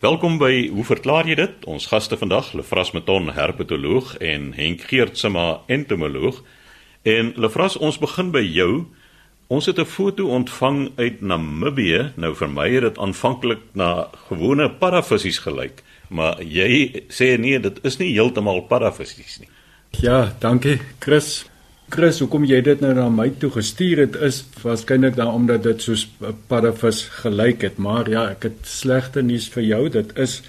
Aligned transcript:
Welkom 0.00 0.38
by 0.40 0.70
Hoe 0.72 0.84
verklaar 0.88 1.26
jy 1.28 1.34
dit? 1.36 1.64
Ons 1.68 1.90
gaste 1.90 2.16
vandag, 2.16 2.54
Lefras 2.56 2.94
Meton, 2.96 3.26
herpetoloog 3.36 4.14
en 4.24 4.46
Henk 4.56 4.86
Geertsma, 4.88 5.58
entomoloog. 5.68 6.38
En 7.04 7.34
Lefras, 7.36 7.76
ons 7.76 7.98
begin 8.00 8.30
by 8.32 8.40
jou. 8.40 8.86
Ons 9.52 9.68
het 9.68 9.76
'n 9.76 9.84
foto 9.84 10.30
ontvang 10.32 10.92
uit 10.96 11.20
Namibië. 11.20 12.12
Nou 12.16 12.32
vir 12.34 12.48
my 12.48 12.70
het 12.70 12.82
dit 12.82 12.98
aanvanklik 12.98 13.60
na 13.72 14.08
gewone 14.28 14.70
paravissies 14.70 15.38
gelyk, 15.38 15.82
maar 16.08 16.40
jy 16.42 17.04
sê 17.08 17.38
nee, 17.38 17.60
dit 17.60 17.84
is 17.84 17.98
nie 17.98 18.12
heeltemal 18.12 18.62
paravissies 18.62 19.38
nie. 19.38 19.48
Ja, 19.90 20.32
dankie, 20.38 20.80
Chris. 20.98 21.44
Chris, 21.90 22.20
hoekom 22.22 22.44
jy 22.46 22.60
dit 22.62 22.82
nou 22.84 22.92
na 22.94 23.08
my 23.10 23.24
toe 23.42 23.48
gestuur 23.50 24.04
het 24.04 24.16
is 24.22 24.44
waarskynlik 24.62 25.16
dan 25.16 25.32
omdat 25.34 25.64
dit 25.64 25.82
soos 25.82 26.06
'n 26.22 26.36
paravis 26.46 27.00
gelyk 27.22 27.62
het, 27.66 27.78
maar 27.78 28.10
ja, 28.10 28.30
ek 28.30 28.42
het 28.42 28.58
slegte 28.62 29.22
nuus 29.22 29.48
vir 29.48 29.62
jou, 29.62 29.88
dit 29.88 30.12
is 30.16 30.42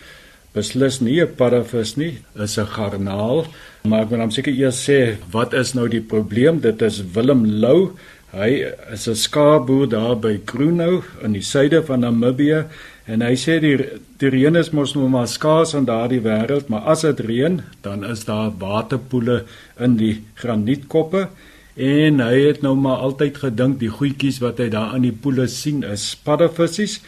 beslis 0.54 1.02
nie 1.02 1.20
'n 1.22 1.36
paravis 1.36 1.98
nie, 1.98 2.20
is 2.36 2.58
'n 2.60 2.66
garnaal. 2.66 3.48
Maar 3.84 4.02
ek 4.04 4.10
wil 4.10 4.20
hom 4.20 4.32
seker 4.32 4.54
eers 4.54 4.90
sê, 4.90 5.18
wat 5.32 5.54
is 5.54 5.74
nou 5.74 5.88
die 5.88 6.02
probleem? 6.02 6.60
Dit 6.60 6.82
is 6.82 7.02
Willem 7.14 7.46
Lou 7.46 7.92
Hy 8.32 8.64
is 8.96 9.10
'n 9.12 9.16
skaapboer 9.16 9.90
daar 9.92 10.16
by 10.16 10.40
Kroonhou 10.46 11.04
in 11.22 11.34
die 11.34 11.44
suide 11.44 11.84
van 11.84 12.00
Namibië 12.00 12.64
en 13.06 13.22
hy 13.22 13.36
sê 13.36 13.60
die 13.64 13.78
die 14.22 14.30
reën 14.30 14.56
is 14.56 14.72
mos 14.72 14.94
nou 14.96 15.08
maar 15.10 15.28
skaars 15.28 15.74
in 15.74 15.86
daardie 15.86 16.22
wêreld, 16.22 16.70
maar 16.70 16.86
as 16.94 17.02
dit 17.02 17.20
reën, 17.20 17.62
dan 17.82 18.06
is 18.06 18.26
daar 18.26 18.52
waterpoele 18.58 19.44
in 19.80 19.98
die 19.98 20.22
granietkoppe. 20.36 21.28
En 21.76 22.20
hy 22.20 22.36
het 22.48 22.62
nou 22.62 22.76
maar 22.76 23.02
altyd 23.08 23.38
gedink 23.42 23.80
die 23.80 23.90
goetjies 23.90 24.42
wat 24.44 24.60
hy 24.60 24.70
daar 24.70 24.96
in 24.96 25.08
die 25.08 25.16
poele 25.16 25.48
sien 25.48 25.84
is 25.88 26.12
paddavissies 26.24 27.00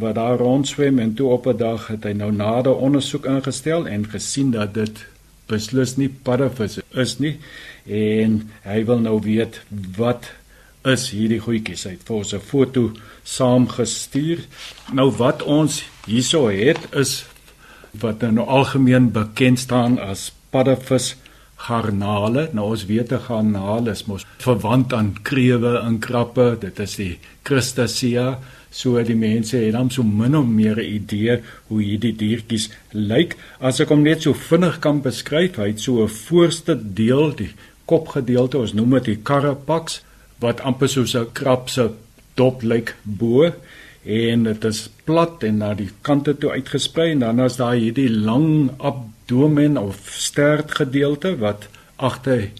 wat 0.00 0.14
daar 0.18 0.38
rondswem 0.38 0.98
en 0.98 1.14
toe 1.14 1.28
op 1.30 1.46
'n 1.46 1.56
dag 1.56 1.86
het 1.86 2.04
hy 2.04 2.12
nou 2.12 2.32
nader 2.32 2.76
ondersoek 2.76 3.26
ingestel 3.26 3.86
en 3.86 4.08
gesien 4.10 4.50
dat 4.50 4.74
dit 4.74 5.06
beslis 5.46 5.96
nie 5.96 6.08
paddavisse 6.08 6.82
is 6.90 7.18
nie. 7.18 7.38
En 7.86 8.50
hy 8.62 8.84
wil 8.84 8.98
nou 8.98 9.20
weet 9.20 9.60
wat 9.96 10.30
is 10.84 11.10
hierdie 11.14 11.40
goedjies 11.40 11.86
uit 11.86 12.02
vir 12.04 12.16
ons 12.16 12.34
'n 12.34 12.40
foto 12.40 12.92
saamgestuur. 13.24 14.38
Nou 14.92 15.10
wat 15.10 15.42
ons 15.42 15.84
hierso 16.06 16.48
het 16.48 16.78
is 16.92 17.24
wat 18.00 18.20
nou 18.20 18.46
algemeen 18.46 19.12
bekend 19.12 19.58
staan 19.58 19.98
as 19.98 20.32
paddevis 20.50 21.14
garnale. 21.56 22.48
Nou 22.52 22.70
ons 22.70 22.86
weet 22.86 23.12
'n 23.12 23.26
garnaal 23.28 23.88
is 23.88 24.04
mos 24.06 24.26
verwant 24.38 24.92
aan 24.92 25.16
krewe 25.22 25.78
en 25.78 25.98
krappe. 25.98 26.56
Dit 26.60 26.78
is 26.78 26.96
die 26.96 27.18
Crustacea. 27.42 28.38
So 28.70 29.02
die 29.02 29.16
mense 29.16 29.56
het 29.56 29.72
dan 29.72 29.90
so 29.90 30.02
min 30.02 30.36
of 30.36 30.46
meer 30.46 30.76
'n 30.76 30.94
idee 30.94 31.40
hoe 31.68 31.82
hierdie 31.82 32.16
diertjies 32.16 32.70
lyk. 32.90 33.36
As 33.60 33.80
ek 33.80 33.88
hom 33.88 34.02
net 34.02 34.22
so 34.22 34.32
vinnig 34.32 34.78
kan 34.80 35.00
beskryf, 35.00 35.56
hy 35.56 35.68
het 35.68 35.80
so 35.80 36.02
'n 36.02 36.08
voorste 36.08 36.94
deel, 36.94 37.34
die 37.36 37.52
kopgedeelte, 37.84 38.58
ons 38.58 38.72
noem 38.72 38.90
dit 38.90 39.04
die 39.04 39.22
carapax 39.22 40.02
wat 40.44 40.60
amper 40.68 40.90
soos 40.92 41.14
'n 41.16 41.32
krab 41.32 41.70
se 41.70 41.90
dop 42.36 42.62
lyk 42.62 42.94
bo 43.02 43.52
en 44.04 44.42
dit 44.44 44.64
is 44.64 44.80
plat 45.04 45.44
en 45.48 45.58
na 45.58 45.74
die 45.74 45.90
kante 46.02 46.34
toe 46.36 46.50
uitgesprei 46.50 47.10
en 47.12 47.24
dan 47.24 47.40
is 47.40 47.56
daar 47.56 47.74
hierdie 47.74 48.10
lang 48.10 48.70
abdomen 48.78 49.78
of 49.80 49.96
stert 50.12 50.76
gedeelte 50.80 51.36
wat 51.40 51.68
agter 51.96 52.50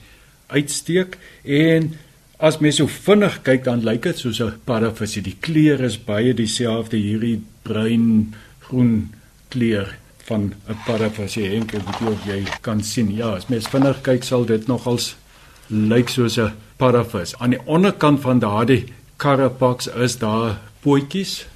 uitsteek 0.48 1.18
en 1.44 1.92
as 2.38 2.58
mens 2.58 2.80
so 2.80 2.86
vinnig 2.86 3.36
kyk 3.46 3.64
dan 3.64 3.84
lyk 3.84 4.02
dit 4.08 4.18
soos 4.18 4.40
'n 4.40 4.60
paravisie 4.64 5.22
die 5.22 5.36
kleur 5.40 5.80
is 5.84 5.98
baie 5.98 6.34
dieselfde 6.34 6.96
hierdie 6.96 7.40
bruin 7.62 8.34
groen 8.66 9.12
kleur 9.48 9.94
van 10.28 10.52
'n 10.68 10.78
paravisie 10.86 11.48
en 11.50 11.62
ek 11.62 11.72
weet 11.72 12.08
of 12.08 12.26
jy 12.26 12.42
kan 12.60 12.82
sien. 12.82 13.14
Ja 13.14 13.34
as 13.36 13.46
mens 13.46 13.68
vinnig 13.68 14.00
kyk 14.02 14.24
sal 14.24 14.44
dit 14.44 14.66
nogals 14.66 15.16
lyk 15.68 16.08
soos 16.08 16.38
'n 16.38 16.52
paravis. 16.76 17.34
Aan 17.38 17.50
die 17.50 17.60
onderkant 17.64 18.20
van 18.20 18.38
daardie 18.38 18.84
carapax 19.16 19.86
is 19.86 20.18
daar 20.18 20.58
pootjies 20.84 21.46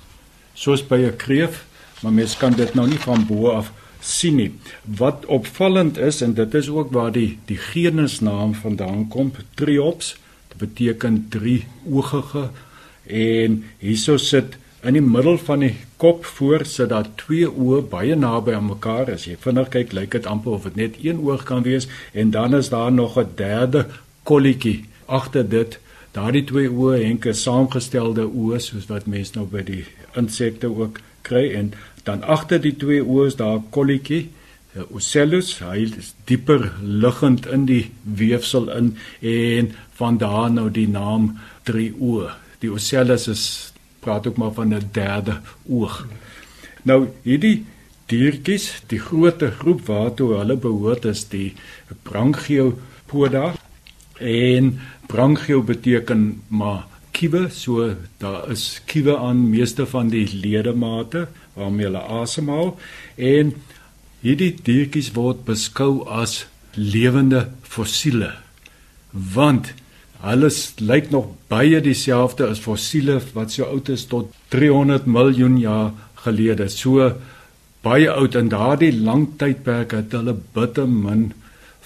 soos 0.55 0.83
by 0.83 0.99
'n 1.07 1.17
kreef, 1.17 1.65
maar 2.03 2.13
mens 2.13 2.37
kan 2.37 2.53
dit 2.53 2.75
nou 2.75 2.89
nie 2.89 2.99
van 2.99 3.27
bo 3.27 3.51
af 3.51 3.73
sien 4.01 4.37
nie. 4.37 4.53
Wat 4.85 5.27
opvallend 5.27 5.99
is 5.99 6.21
en 6.21 6.35
dit 6.35 6.55
is 6.55 6.69
ook 6.69 6.93
waar 6.93 7.13
die 7.13 7.39
die 7.47 7.57
genusnaam 7.57 8.55
vandaan 8.55 9.09
kom, 9.09 9.33
Triops, 9.55 10.17
dit 10.49 10.59
beteken 10.59 11.27
drie 11.29 11.67
oogige 11.91 12.51
en 13.07 13.65
hieso 13.79 14.17
sit 14.17 14.57
in 14.83 14.95
die 14.95 15.03
middel 15.03 15.39
van 15.39 15.59
die 15.59 15.75
kop 15.97 16.25
voor 16.25 16.65
sit 16.65 16.89
daar 16.89 17.09
twee 17.19 17.49
oë 17.49 17.83
baie 17.91 18.15
naby 18.17 18.55
aan 18.55 18.69
mekaar. 18.71 19.11
As 19.11 19.27
jy 19.27 19.37
vinnig 19.41 19.69
kyk, 19.69 19.93
lyk 19.93 20.11
dit 20.11 20.27
amper 20.27 20.53
of 20.53 20.63
dit 20.63 20.77
net 20.77 21.01
een 21.03 21.21
oog 21.27 21.43
kan 21.43 21.63
wees 21.63 21.89
en 22.13 22.31
dan 22.31 22.55
is 22.55 22.69
daar 22.69 22.93
nog 22.93 23.19
'n 23.19 23.35
derde 23.35 23.87
kolletjie 24.23 24.85
agter 25.09 25.49
dit. 25.49 25.79
Daardie 26.17 26.45
twee 26.49 26.71
oë 26.71 27.03
henke 27.03 27.35
saamgestelde 27.37 28.25
oë 28.27 28.61
soos 28.65 28.89
wat 28.89 29.07
mense 29.07 29.37
nou 29.37 29.47
by 29.51 29.63
die 29.67 29.85
insekte 30.17 30.71
ook 30.71 31.01
kry 31.27 31.45
en 31.59 31.73
dan 32.07 32.25
agter 32.25 32.61
die 32.65 32.75
twee 32.81 33.05
oë 33.05 33.27
is 33.29 33.37
daar 33.37 33.59
'n 33.59 33.71
kolletjie, 33.71 34.29
'n 34.77 34.87
ocellus. 34.97 35.59
Hy 35.59 35.79
is 35.99 36.15
dieper 36.25 36.73
liggend 36.83 37.47
in 37.47 37.67
die 37.67 37.91
weefsel 38.03 38.71
in 38.71 38.97
en 39.21 39.73
van 40.01 40.19
daar 40.19 40.51
nou 40.51 40.71
die 40.71 40.89
naam 40.89 41.39
drie 41.65 41.93
oë. 41.93 42.31
Die 42.61 42.73
ocellus 42.73 43.29
is 43.29 43.73
praat 44.01 44.27
ook 44.27 44.37
maar 44.37 44.53
van 44.53 44.75
'n 44.75 44.89
derde 44.93 45.41
oog. 45.69 46.07
Nou 46.83 47.09
hierdie 47.23 47.65
diertjies, 48.07 48.83
die 48.87 48.99
groot 48.99 49.43
groep 49.59 49.87
waartoe 49.87 50.39
hulle 50.39 50.57
behoort 50.57 51.05
is 51.05 51.29
die 51.29 51.55
Branchiopoda 52.03 53.55
en 54.21 54.79
Branchio 55.09 55.63
beteken 55.63 56.43
maar 56.49 56.87
kiewe, 57.11 57.49
so 57.51 57.95
daar 58.23 58.51
is 58.51 58.81
kiewe 58.87 59.17
aan 59.19 59.49
meeste 59.51 59.87
van 59.87 60.13
die 60.13 60.27
ledemate 60.29 61.27
waarmee 61.55 61.89
hulle 61.89 62.05
asemhaal 62.21 62.77
en 63.17 63.55
hierdie 64.23 64.53
diertjies 64.63 65.13
word 65.17 65.45
beskou 65.49 66.05
as 66.07 66.45
lewende 66.75 67.49
fossiele 67.63 68.33
want 69.13 69.73
Alles 70.19 70.75
lyk 70.83 71.13
nog 71.15 71.31
baie 71.47 71.79
dieselfde 71.81 72.49
as 72.51 72.59
fossiele 72.59 73.21
wat 73.37 73.53
so 73.55 73.69
oud 73.71 73.89
is 73.95 74.07
tot 74.11 74.33
300 74.51 75.07
miljoen 75.07 75.59
jaar 75.63 75.93
gelede. 76.25 76.67
So 76.69 77.13
baie 77.87 78.11
oud 78.11 78.35
en 78.35 78.51
daardie 78.51 78.93
lang 78.93 79.29
tydperk 79.39 79.95
het 79.95 80.17
hulle 80.19 80.35
bitter 80.55 80.89
min 80.91 81.31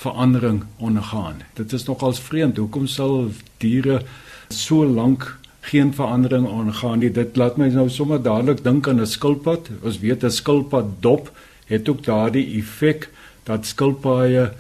verandering 0.03 0.65
ondergaan. 0.77 1.43
Dit 1.59 1.73
is 1.73 1.87
nogals 1.87 2.21
vreemd. 2.21 2.59
Hoekom 2.61 2.87
sal 2.91 3.31
diere 3.63 4.03
so 4.49 4.85
lank 4.87 5.29
geen 5.71 5.95
verandering 5.95 6.47
ondergaan 6.47 6.99
nie? 7.03 7.11
Dit 7.11 7.39
laat 7.41 7.57
my 7.61 7.71
nou 7.73 7.89
sommer 7.91 8.23
dadelik 8.23 8.65
dink 8.65 8.89
aan 8.89 9.01
'n 9.01 9.07
skilpad. 9.07 9.71
Ons 9.83 10.01
weet 10.01 10.25
'n 10.25 10.31
skilpad 10.31 11.01
dop 11.01 11.31
het 11.67 11.89
ook 11.89 12.05
daardie 12.05 12.59
effek 12.59 13.09
dat 13.45 13.67
skilpaaie 13.67 14.51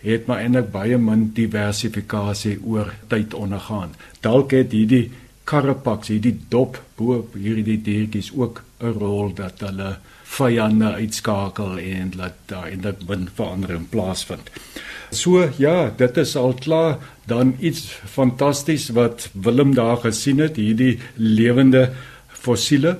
het 0.00 0.26
maar 0.26 0.42
eintlik 0.42 0.70
baie 0.70 0.98
min 0.98 1.30
diversifikasie 1.34 2.58
oor 2.64 2.92
tyd 3.08 3.34
ondergaan. 3.34 3.94
Dalk 4.20 4.50
het 4.50 4.72
hierdie 4.72 5.10
carapax, 5.44 6.08
hierdie 6.08 6.36
dop 6.48 6.78
bo 6.98 7.24
hierdie 7.34 7.78
diertjies 7.82 8.32
ook 8.34 8.62
'n 8.80 8.92
rol 8.98 9.34
dat 9.34 9.60
hulle 9.60 9.98
vyande 10.26 10.92
uitskakel 11.00 11.78
en 11.78 12.12
laat 12.18 12.36
daar 12.50 12.68
eintlik 12.70 13.04
min 13.08 13.28
verandering 13.34 13.86
plaasvind. 13.90 14.50
So 15.14 15.46
ja, 15.58 15.90
dit 15.96 16.16
is 16.16 16.34
al 16.36 16.54
klaar 16.58 16.98
dan 17.30 17.54
iets 17.60 17.86
fantasties 18.04 18.88
wat 18.96 19.28
Willem 19.32 19.74
daar 19.74 19.96
gesien 20.02 20.42
het, 20.42 20.58
hierdie 20.58 20.98
lewende 21.14 21.92
fossiele. 22.28 22.98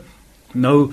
Nou 0.53 0.93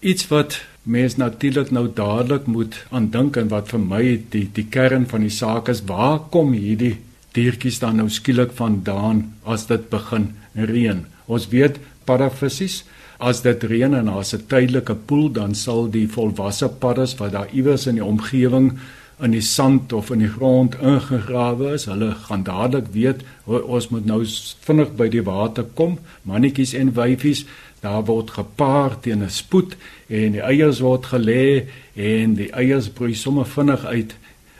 iets 0.00 0.28
wat 0.28 0.60
mens 0.82 1.16
natuurlik 1.16 1.70
nou 1.70 1.86
dadelik 1.94 2.46
moet 2.46 2.76
aan 2.90 3.10
dink 3.10 3.36
en 3.40 3.48
wat 3.52 3.70
vir 3.72 3.80
my 3.80 4.02
die 4.32 4.46
die 4.52 4.66
kern 4.68 5.06
van 5.08 5.24
die 5.24 5.32
saak 5.32 5.68
is, 5.72 5.84
waar 5.88 6.18
kom 6.32 6.52
hierdie 6.52 6.98
diertjies 7.36 7.80
dan 7.82 8.00
nou 8.00 8.08
skielik 8.12 8.52
vandaan 8.56 9.24
as 9.44 9.66
dit 9.70 9.88
begin 9.90 10.32
reën? 10.54 11.04
Ons 11.26 11.48
weet 11.52 11.80
paravissies 12.04 12.82
as 13.18 13.42
dit 13.42 13.62
reën 13.62 13.94
en 13.94 14.06
daar's 14.06 14.34
'n 14.34 14.46
tydelike 14.48 14.94
poel, 14.94 15.32
dan 15.32 15.54
sal 15.54 15.90
die 15.90 16.08
volwasse 16.08 16.68
paddas 16.68 17.16
wat 17.18 17.32
daar 17.32 17.48
iewers 17.52 17.86
in 17.86 17.94
die 17.94 18.04
omgewing 18.04 18.78
in 19.22 19.30
die 19.30 19.40
sand 19.40 19.92
of 19.92 20.10
in 20.10 20.18
die 20.18 20.28
grond 20.28 20.74
ingegrawe 20.82 21.72
is, 21.74 21.84
hulle 21.84 22.10
gaan 22.26 22.42
dadelik 22.42 22.90
weet 22.92 23.22
ons 23.46 23.88
moet 23.88 24.06
nou 24.06 24.24
vinnig 24.66 24.90
by 24.96 25.08
die 25.08 25.22
water 25.22 25.64
kom, 25.78 25.98
mannetjies 26.22 26.74
en 26.74 26.92
wyfies 26.96 27.44
daar 27.84 28.04
word 28.08 28.30
gepaar 28.30 29.00
teen 29.00 29.22
'n 29.22 29.30
spoed 29.30 29.76
en 30.08 30.32
die 30.32 30.42
eiers 30.42 30.80
word 30.80 31.06
gelê 31.06 31.66
en 31.94 32.34
die 32.34 32.50
eiers 32.52 32.88
broei 32.88 33.14
sommer 33.14 33.46
vinnig 33.46 33.84
uit 33.84 34.14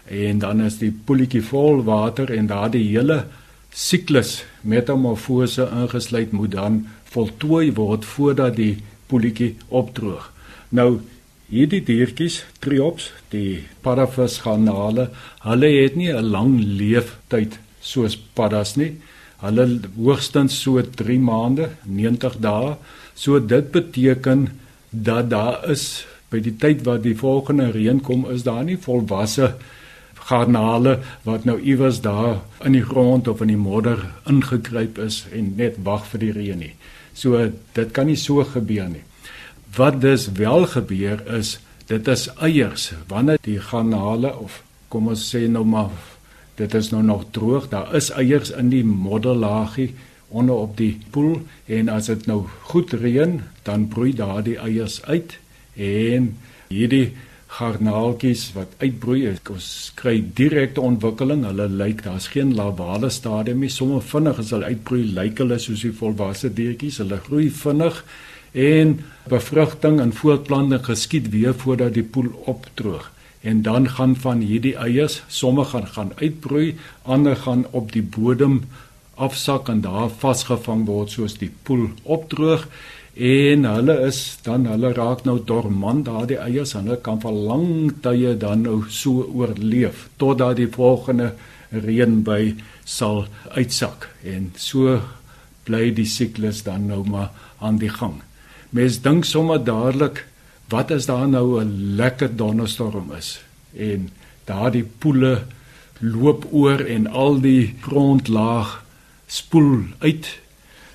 en 0.05 0.39
dan 0.39 0.61
is 0.61 0.79
die 0.79 0.93
poeltjie 0.93 1.43
vol 1.43 1.83
water 1.85 2.31
en 2.31 2.47
daardie 2.47 2.85
hele 2.89 3.25
siklus 3.71 4.45
metamorfose 4.61 5.69
ingesluit 5.83 6.33
moet 6.33 6.53
dan 6.53 6.87
voltooi 7.15 7.73
word 7.77 8.05
voordat 8.05 8.57
die 8.59 8.77
poeltjie 9.11 9.55
opdroog. 9.69 10.31
Nou 10.75 11.01
hierdie 11.53 11.83
diertjies, 11.85 12.43
triops, 12.65 13.11
die 13.31 13.65
paravis 13.85 14.41
garnale, 14.45 15.11
hulle 15.45 15.71
het 15.83 15.97
nie 15.97 16.13
'n 16.13 16.31
lang 16.31 16.59
leeftyd 16.81 17.59
soos 17.81 18.17
paddas 18.17 18.77
nie. 18.77 18.93
Hulle 19.45 19.81
hoogstens 19.97 20.57
so 20.63 20.81
3 20.81 21.19
maande, 21.19 21.69
90 21.85 22.41
dae. 22.41 22.77
So 23.15 23.39
dit 23.39 23.71
beteken 23.71 24.49
dat 24.91 25.31
daar 25.31 25.71
is 25.71 26.07
by 26.31 26.41
die 26.41 26.57
tyd 26.57 26.85
wat 26.85 27.03
die 27.03 27.15
volgende 27.15 27.71
reën 27.71 28.01
kom, 28.01 28.27
is 28.31 28.43
daar 28.43 28.65
nie 28.65 28.77
volwasse 28.77 29.55
garnale 30.25 30.99
wat 31.23 31.45
nou 31.45 31.59
iewers 31.61 32.01
daar 32.01 32.41
in 32.65 32.73
die 32.73 32.85
grond 32.85 33.29
of 33.29 33.43
in 33.45 33.53
die 33.53 33.61
modder 33.61 34.01
ingekruip 34.31 34.99
is 34.99 35.25
en 35.33 35.53
net 35.57 35.77
wag 35.85 36.07
vir 36.13 36.21
die 36.21 36.33
reën 36.33 36.59
nie. 36.59 36.75
So 37.15 37.51
dit 37.73 37.93
kan 37.95 38.07
nie 38.11 38.19
so 38.19 38.45
gebeur 38.45 38.89
nie. 38.91 39.05
Wat 39.77 40.01
dus 40.01 40.29
wel 40.33 40.67
gebeur 40.67 41.23
is 41.37 41.59
dit 41.87 42.09
is 42.09 42.29
eiers 42.41 42.93
wanneer 43.09 43.39
die 43.45 43.61
garnale 43.61 44.33
of 44.39 44.63
kom 44.89 45.11
ons 45.13 45.25
sê 45.29 45.45
nou 45.51 45.65
maar 45.69 45.93
dit 46.57 46.75
is 46.75 46.91
nou 46.95 47.03
nog 47.05 47.27
droog 47.37 47.69
daar 47.73 47.93
is 47.99 48.11
eiers 48.15 48.53
in 48.55 48.71
die 48.73 48.85
modderlaagie 48.87 49.91
onder 50.29 50.63
op 50.65 50.77
die 50.79 50.95
poel 51.13 51.43
en 51.67 51.91
as 51.93 52.09
dit 52.13 52.27
nou 52.31 52.45
goed 52.71 52.95
reën 53.03 53.41
dan 53.69 53.89
broei 53.93 54.15
daardie 54.17 54.57
eiers 54.63 55.03
uit 55.05 55.37
en 55.77 56.31
hierdie 56.71 57.13
garnaaltjies 57.55 58.49
wat 58.57 58.73
uitbroei 58.83 59.29
ons 59.53 59.69
kry 59.99 60.17
direkte 60.39 60.83
ontwikkeling. 60.83 61.45
Hulle 61.47 61.69
lyk 61.71 62.03
daar's 62.07 62.29
geen 62.33 62.55
lavale 62.59 63.11
stadium 63.15 63.63
nie. 63.63 63.71
Sommer 63.71 64.03
vinnig 64.03 64.41
as 64.43 64.51
hulle 64.55 64.71
uitbroei 64.73 65.05
lyk 65.15 65.43
hulle 65.43 65.59
soos 65.63 65.85
die 65.87 65.95
volwasse 65.95 66.51
diertjies 66.55 66.99
hulle 67.03 67.21
groei 67.29 67.51
vinnig 67.55 68.01
en 68.55 68.97
bevrugting 69.31 70.01
en 70.03 70.15
voortplanting 70.15 70.83
geskied 70.87 71.31
weer 71.31 71.55
voordat 71.59 71.95
die 71.95 72.07
poel 72.07 72.31
opdroog. 72.51 73.11
En 73.45 73.63
dan 73.63 73.89
gaan 73.91 74.17
van 74.17 74.41
hierdie 74.41 74.77
eiers 74.81 75.23
sommige 75.29 75.71
gaan, 75.71 75.87
gaan 75.87 76.13
uitbroei 76.17 76.75
ander 77.03 77.37
gaan 77.37 77.67
op 77.71 77.93
die 77.93 78.03
bodem 78.03 78.63
afsak 79.15 79.69
en 79.69 79.81
daar 79.85 80.11
vasgevang 80.11 80.87
word 80.87 81.11
soos 81.15 81.37
die 81.39 81.51
poel 81.63 81.91
opdroog 82.03 82.67
en 83.15 83.65
hulle 83.65 83.95
is 84.09 84.39
dan 84.43 84.67
hulle 84.67 84.93
raak 84.93 85.25
nou 85.25 85.39
dormant 85.47 86.05
daardie 86.07 86.39
eiers 86.43 86.75
en 86.75 86.89
hulle 86.89 87.01
kan 87.03 87.21
vir 87.23 87.33
lang 87.49 87.93
tye 88.03 88.35
dan 88.35 88.65
nou 88.67 88.83
so 88.91 89.23
oorleef 89.31 90.09
totdat 90.19 90.57
die 90.59 90.71
volgende 90.71 91.33
reën 91.71 92.23
by 92.27 92.55
sal 92.85 93.27
uitsak. 93.55 94.09
En 94.23 94.53
so 94.57 95.01
bly 95.65 95.91
die 95.95 96.09
siklus 96.09 96.63
dan 96.67 96.89
nou 96.91 97.03
maar 97.07 97.31
aan 97.59 97.79
die 97.79 97.91
gang. 97.91 98.21
Mens 98.71 99.01
dink 99.03 99.25
sommer 99.25 99.63
dadelik 99.63 100.25
wat 100.73 100.91
as 100.91 101.07
daar 101.07 101.29
nou 101.29 101.61
'n 101.61 101.97
lekker 101.97 102.37
donderstorm 102.37 103.13
is? 103.13 103.41
En 103.77 104.11
daardie 104.45 104.85
poele 104.99 105.45
loop 106.01 106.47
oor 106.51 106.81
en 106.81 107.07
al 107.07 107.41
die 107.41 107.75
grondlaag 107.81 108.83
spoel 109.27 109.85
uit 109.99 110.27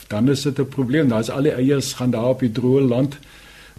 dan 0.10 0.30
is 0.30 0.42
dit 0.42 0.60
'n 0.60 0.68
probleem. 0.68 1.08
Daar's 1.08 1.30
al 1.30 1.44
die 1.44 1.52
eiers 1.52 1.94
gaan 1.94 2.12
daar 2.12 2.30
op 2.34 2.40
die 2.40 2.52
droë 2.52 2.82
land 2.82 3.18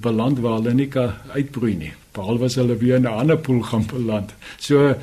beland 0.00 0.38
waar 0.38 0.60
hulle 0.60 0.74
nie 0.74 0.88
kan 0.88 1.12
uitbroei 1.34 1.74
nie. 1.76 1.92
Behalwe 2.16 2.44
as 2.44 2.54
hulle 2.54 2.76
weer 2.76 2.96
in 2.96 3.02
'n 3.02 3.18
ander 3.22 3.38
poel 3.38 3.62
gaan 3.62 3.86
beland. 3.86 4.34
So 4.58 4.94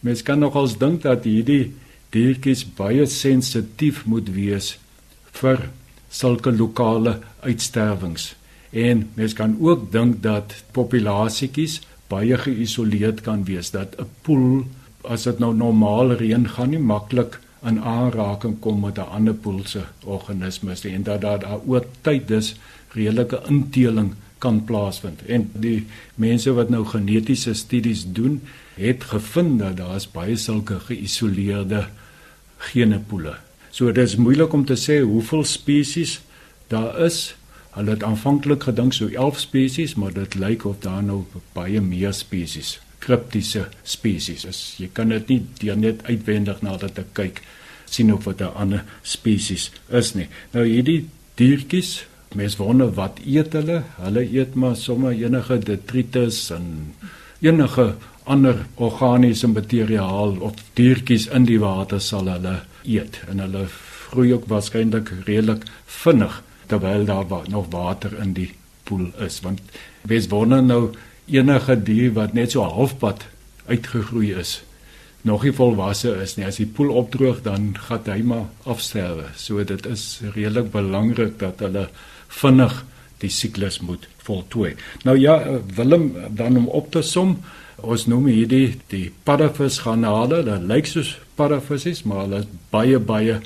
mens 0.00 0.22
kan 0.22 0.38
nogals 0.38 0.78
dink 0.78 1.02
dat 1.02 1.24
hierdie 1.24 1.72
diertjies 2.10 2.64
baie 2.64 3.06
sensitief 3.06 4.04
moet 4.04 4.28
wees 4.34 4.78
vir 5.32 5.68
sulke 6.10 6.52
lokale 6.52 7.18
uitsterwings. 7.40 8.34
En 8.70 9.10
mens 9.14 9.32
kan 9.32 9.56
ook 9.60 9.92
dink 9.92 10.22
dat 10.22 10.54
populasietjies 10.72 11.80
baie 12.08 12.38
geïsoleerd 12.38 13.20
kan 13.20 13.44
wees. 13.44 13.70
Dat 13.70 13.96
'n 13.98 14.08
poel 14.22 14.64
as 15.02 15.22
dit 15.22 15.38
nou 15.38 15.54
normaal 15.54 16.12
reën 16.12 16.48
gaan 16.48 16.70
nie 16.70 16.78
maklik 16.78 17.40
in 17.64 17.80
aanraking 17.80 18.58
kom 18.60 18.80
met 18.80 18.98
'n 18.98 19.12
ander 19.16 19.34
poel 19.34 19.60
se 19.64 19.82
organismes 20.04 20.84
en 20.84 21.02
dat 21.02 21.20
daar 21.20 21.38
daar 21.38 21.60
oor 21.66 21.84
tyd 22.00 22.28
dus 22.28 22.54
redelike 22.88 23.42
inteling 23.48 24.14
kan 24.38 24.64
plaasvind. 24.64 25.26
En 25.26 25.50
die 25.52 25.86
mense 26.14 26.52
wat 26.52 26.68
nou 26.68 26.84
genetiese 26.86 27.54
studies 27.54 28.04
doen, 28.12 28.42
het 28.74 29.04
gevind 29.04 29.58
dat 29.58 29.76
daar 29.76 29.96
is 29.96 30.10
baie 30.10 30.36
sulke 30.36 30.80
geïsoleerde 30.80 31.88
genepoele. 32.56 33.34
So 33.70 33.92
dit 33.92 34.08
is 34.08 34.16
moeilik 34.16 34.52
om 34.52 34.64
te 34.64 34.76
sê 34.76 35.02
hoeveel 35.02 35.44
spesies 35.44 36.20
daar 36.66 36.98
is 36.98 37.36
Hulle 37.72 37.94
het 37.94 38.02
aanvanklik 38.04 38.66
gedink 38.68 38.92
so 38.92 39.08
11 39.08 39.38
spesies, 39.38 39.94
maar 39.96 40.12
dit 40.12 40.34
lyk 40.34 40.64
of 40.68 40.82
daar 40.84 41.00
nou 41.02 41.22
baie 41.56 41.80
meer 41.80 42.12
spesies, 42.12 42.74
kriptiese 43.02 43.66
spesies 43.82 44.46
is. 44.48 44.60
Jy 44.78 44.88
kan 44.94 45.12
dit 45.14 45.28
nie 45.28 45.40
deur 45.60 45.80
net 45.80 46.04
uitwendig 46.06 46.62
na 46.62 46.76
dit 46.80 46.94
te 46.94 47.04
kyk 47.18 47.42
sien 47.92 48.12
of 48.14 48.24
dit 48.24 48.40
'n 48.40 48.54
ander 48.56 48.84
spesies 49.02 49.70
is 49.90 50.14
nie. 50.14 50.28
Nou 50.52 50.64
hierdie 50.64 51.08
diertjies, 51.36 52.04
mens 52.34 52.56
wonder 52.56 52.94
wat 52.94 53.18
eet 53.26 53.52
hulle? 53.52 53.82
Hulle 53.98 54.22
eet 54.24 54.54
maar 54.54 54.76
sommer 54.76 55.12
enige 55.12 55.58
detritus 55.58 56.50
en 56.50 56.94
enige 57.40 57.94
ander 58.24 58.66
organiese 58.74 59.48
materiaal 59.48 60.36
of 60.40 60.54
diertjies 60.74 61.26
in 61.26 61.44
die 61.44 61.58
water 61.58 62.00
sal 62.00 62.28
hulle 62.30 62.60
eet 62.84 63.20
en 63.28 63.42
hulle 63.42 63.66
groei 64.10 64.32
ook 64.32 64.46
waarskynlik 64.50 65.10
redelik 65.26 65.64
vinnig 65.86 66.42
terwyl 66.66 67.04
daar 67.04 67.48
nog 67.48 67.66
water 67.70 68.14
in 68.22 68.32
die 68.32 68.50
poel 68.84 69.08
is 69.26 69.40
want 69.40 69.60
wes 70.08 70.28
wonder 70.28 70.62
nou 70.62 70.82
enige 71.30 71.76
dier 71.82 72.12
wat 72.16 72.34
net 72.34 72.54
so 72.54 72.66
halfpad 72.66 73.26
uitgegroei 73.68 74.32
is 74.34 74.62
nog 75.22 75.44
nie 75.46 75.54
volwasse 75.54 76.16
is 76.22 76.36
nie. 76.36 76.46
As 76.46 76.58
die 76.58 76.66
poel 76.66 76.90
opdroog 76.98 77.42
dan 77.46 77.72
gaan 77.78 78.08
hy 78.10 78.20
maar 78.26 78.48
afsterwe. 78.68 79.30
So 79.38 79.62
dit 79.64 79.86
is 79.86 80.20
redelik 80.34 80.72
belangrik 80.74 81.38
dat 81.42 81.62
hulle 81.62 81.88
vinnig 82.42 82.82
die 83.22 83.30
siklus 83.30 83.78
moet 83.86 84.08
voltooi. 84.26 84.74
Nou 85.06 85.16
ja 85.18 85.38
Willem 85.76 86.10
dan 86.34 86.58
om 86.58 86.66
op 86.68 86.90
te 86.90 87.04
som 87.06 87.36
ons 87.82 88.06
noem 88.10 88.28
hierdie 88.30 88.78
die 88.90 89.08
paravis 89.26 89.80
garnale 89.82 90.42
dit 90.46 90.66
lyk 90.70 90.90
soos 90.90 91.16
paravissies 91.38 92.02
maar 92.06 92.26
hulle 92.26 92.42
is 92.42 92.50
baie 92.74 92.98
baie 92.98 93.38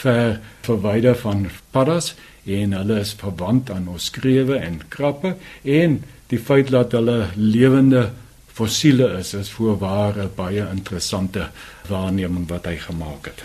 ver 0.00 0.40
verwyder 0.66 1.16
van 1.16 1.46
paddas 1.72 2.14
en 2.48 2.72
hulle 2.76 3.00
is 3.04 3.14
verwant 3.20 3.70
aan 3.72 3.88
ons 3.92 4.08
skreewe 4.08 4.56
en 4.56 4.80
krappe. 4.88 5.34
En 5.64 6.00
die 6.28 6.38
feit 6.38 6.70
dat 6.70 6.92
hulle 6.92 7.30
lewende 7.36 8.10
fossiele 8.52 9.12
is 9.18 9.34
is 9.34 9.50
voorware 9.54 10.28
baie 10.36 10.66
interessante 10.72 11.50
waarneming 11.88 12.48
wat 12.48 12.66
hy 12.66 12.76
gemaak 12.82 13.30
het. 13.30 13.44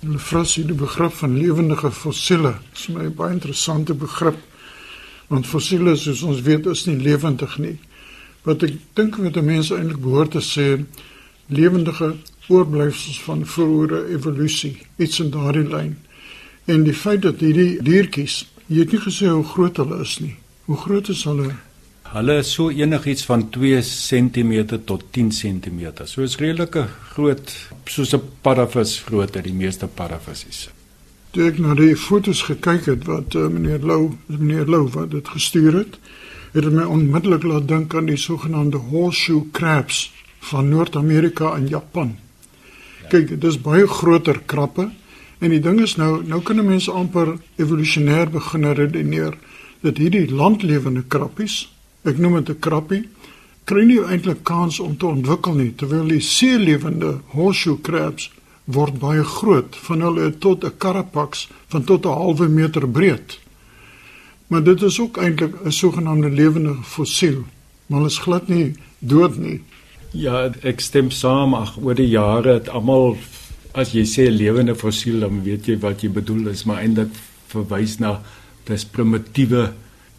Hulle 0.00 0.18
vras 0.22 0.54
hier 0.56 0.66
die 0.66 0.78
begrip 0.78 1.14
van 1.20 1.36
lewendige 1.38 1.90
fossiele. 1.90 2.54
Dit 2.70 2.78
is 2.78 2.88
my 2.94 3.04
'n 3.04 3.14
baie 3.14 3.32
interessante 3.32 3.94
begrip 3.94 4.38
want 5.28 5.46
fossiele 5.46 5.96
soos 5.96 6.22
ons 6.22 6.40
weet 6.40 6.66
is 6.66 6.86
nie 6.86 6.96
lewendig 6.96 7.58
nie. 7.58 7.78
Wat 8.42 8.62
ek 8.62 8.74
dink 8.94 9.16
wat 9.16 9.42
mense 9.42 9.76
eintlik 9.76 10.00
behoort 10.00 10.30
te 10.30 10.40
sê 10.40 10.84
lewendige 11.46 12.14
oorblyfsels 12.48 13.20
van 13.22 13.44
vroeëre 13.46 14.08
evolusie, 14.08 14.78
iets 14.96 15.20
in 15.20 15.30
daardie 15.30 15.68
lyn. 15.68 15.96
En 16.64 16.84
die 16.84 16.94
feit 16.94 17.22
dat 17.22 17.40
hierdie 17.44 17.82
diertjies, 17.84 18.46
jy 18.66 18.78
het 18.78 18.92
nie 18.92 19.00
gesê 19.00 19.28
hoe 19.28 19.44
groot 19.44 19.76
hulle 19.76 20.00
is 20.00 20.18
nie. 20.18 20.36
Hoe 20.64 20.76
groot 20.76 21.08
is 21.08 21.24
hulle? 21.28 21.52
Hulle 22.12 22.38
is 22.40 22.52
so 22.52 22.70
enigiets 22.70 23.24
van 23.28 23.48
2 23.50 23.80
cm 23.82 24.80
tot 24.84 25.04
10 25.12 25.30
cm. 25.30 25.80
So 26.04 26.22
is 26.22 26.36
redelike 26.40 26.86
groot 27.12 27.52
soos 27.84 28.14
'n 28.14 28.22
paravis 28.42 29.02
grootte 29.06 29.42
die 29.42 29.52
meeste 29.52 29.86
paravissies. 29.86 30.68
Toe 31.30 31.48
ek 31.48 31.58
na 31.58 31.74
die 31.74 31.96
fotos 31.96 32.42
gekyk 32.42 32.86
het 32.86 33.04
wat 33.04 33.34
uh, 33.34 33.48
meneer 33.48 33.84
Lou, 33.84 34.16
meneer 34.26 34.66
Lou 34.66 34.88
wat 34.88 35.10
dit 35.10 35.28
gestuur 35.28 35.72
het, 35.72 35.98
het 36.52 36.62
dit 36.62 36.72
my 36.72 36.84
onmiddellik 36.84 37.42
laat 37.42 37.68
dink 37.68 37.94
aan 37.94 38.06
die 38.06 38.16
sogenaamde 38.16 38.76
horseshoe 38.76 39.44
crabs 39.52 40.12
van 40.40 40.68
Noord-Amerika 40.68 41.56
en 41.56 41.68
Japan. 41.68 42.16
Ja. 43.02 43.08
Kyk, 43.08 43.28
dit 43.28 43.44
is 43.44 43.60
baie 43.60 43.86
groter 43.86 44.40
krappe 44.46 44.90
En 45.38 45.52
die 45.54 45.60
ding 45.62 45.78
is 45.80 45.94
nou, 45.98 46.18
nou 46.26 46.40
kan 46.42 46.58
mense 46.66 46.90
amper 46.90 47.36
evolusionêr 47.62 48.30
begin 48.34 48.66
redeneer 48.74 49.36
dat 49.86 50.00
hierdie 50.02 50.26
landlewende 50.34 51.04
krappies, 51.06 51.68
ek 52.04 52.18
noem 52.18 52.34
dit 52.42 52.50
'n 52.50 52.60
krappie, 52.60 53.08
kry 53.64 53.84
nie 53.84 54.00
eintlik 54.00 54.44
kans 54.44 54.80
om 54.80 54.96
te 54.96 55.06
ontwikkel 55.06 55.54
nie, 55.54 55.72
terwyl 55.72 56.08
die 56.08 56.20
seelewende 56.20 57.20
horseshoe 57.34 57.80
crabs 57.82 58.30
word 58.64 58.98
baie 58.98 59.24
groot, 59.24 59.76
van 59.76 60.00
hulle 60.00 60.38
tot 60.38 60.64
'n 60.64 60.76
carapax 60.78 61.48
van 61.68 61.84
tot 61.84 62.04
'n 62.04 62.08
halwe 62.08 62.48
meter 62.48 62.88
breed. 62.88 63.38
Maar 64.48 64.62
dit 64.62 64.82
is 64.82 65.00
ook 65.00 65.16
eintlik 65.16 65.54
'n 65.64 65.70
sogenaamde 65.70 66.30
lewende 66.30 66.74
fossiel, 66.82 67.44
maar 67.86 67.98
hulle 67.98 68.10
is 68.10 68.18
glad 68.18 68.48
nie 68.48 68.74
dood 68.98 69.36
nie. 69.36 69.60
Ja, 70.12 70.50
ek 70.62 70.80
stem 70.80 71.10
saam, 71.10 71.54
ag 71.54 71.76
oor 71.76 71.94
die 71.94 72.08
jare 72.08 72.52
het 72.52 72.68
almal 72.68 73.16
as 73.78 73.92
jy 73.92 74.04
sê 74.08 74.28
lewende 74.32 74.74
fossiel 74.74 75.20
dan 75.20 75.42
weet 75.44 75.68
jy 75.68 75.76
wat 75.82 76.02
jy 76.02 76.10
bedoel 76.12 76.48
is 76.52 76.64
maar 76.64 76.82
eintlik 76.82 77.12
verwys 77.52 77.98
na 78.00 78.18
dis 78.68 78.84
primitiewe 78.84 79.68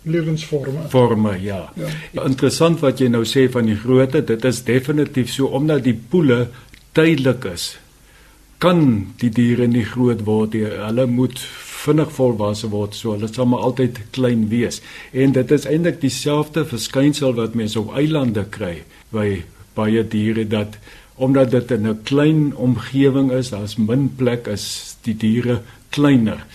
lewensvorme. 0.04 0.88
Vorme, 0.90 1.36
ja. 1.42 1.72
Ja. 1.76 1.92
ja. 2.12 2.26
Interessant 2.26 2.80
wat 2.80 3.00
jy 3.00 3.10
nou 3.12 3.26
sê 3.28 3.48
van 3.52 3.70
die 3.70 3.78
grootte, 3.80 4.22
dit 4.26 4.46
is 4.46 4.64
definitief 4.68 5.32
so 5.34 5.52
omdat 5.60 5.84
die 5.88 5.96
poele 5.96 6.48
tydelik 6.98 7.46
is. 7.52 7.72
Kan 8.60 9.14
die 9.22 9.32
diere 9.32 9.68
nie 9.68 9.86
groot 9.88 10.26
word 10.28 10.56
nie. 10.58 10.66
Hulle 10.68 11.08
moet 11.08 11.40
vinnig 11.80 12.12
volwasse 12.12 12.70
word, 12.72 12.96
so 12.96 13.16
hulle 13.16 13.30
sal 13.32 13.48
maar 13.48 13.64
altyd 13.70 14.02
klein 14.16 14.48
wees. 14.52 14.82
En 15.16 15.36
dit 15.36 15.52
is 15.56 15.68
eintlik 15.70 16.02
dieselfde 16.02 16.66
verskynsel 16.68 17.38
wat 17.40 17.56
mense 17.56 17.80
op 17.80 17.94
eilande 17.96 18.44
kry 18.52 18.82
by 19.16 19.44
baie 19.78 20.04
diere 20.04 20.44
dat 20.48 20.76
omdat 21.20 21.52
dit 21.52 21.72
in 21.72 21.88
'n 21.88 22.04
klein 22.04 22.56
omgewing 22.56 23.32
is, 23.32 23.50
daar's 23.50 23.76
min 23.76 24.16
plek, 24.16 24.48
is 24.48 24.96
die 25.04 25.16
diere 25.18 25.62
kleiner. 25.90 26.46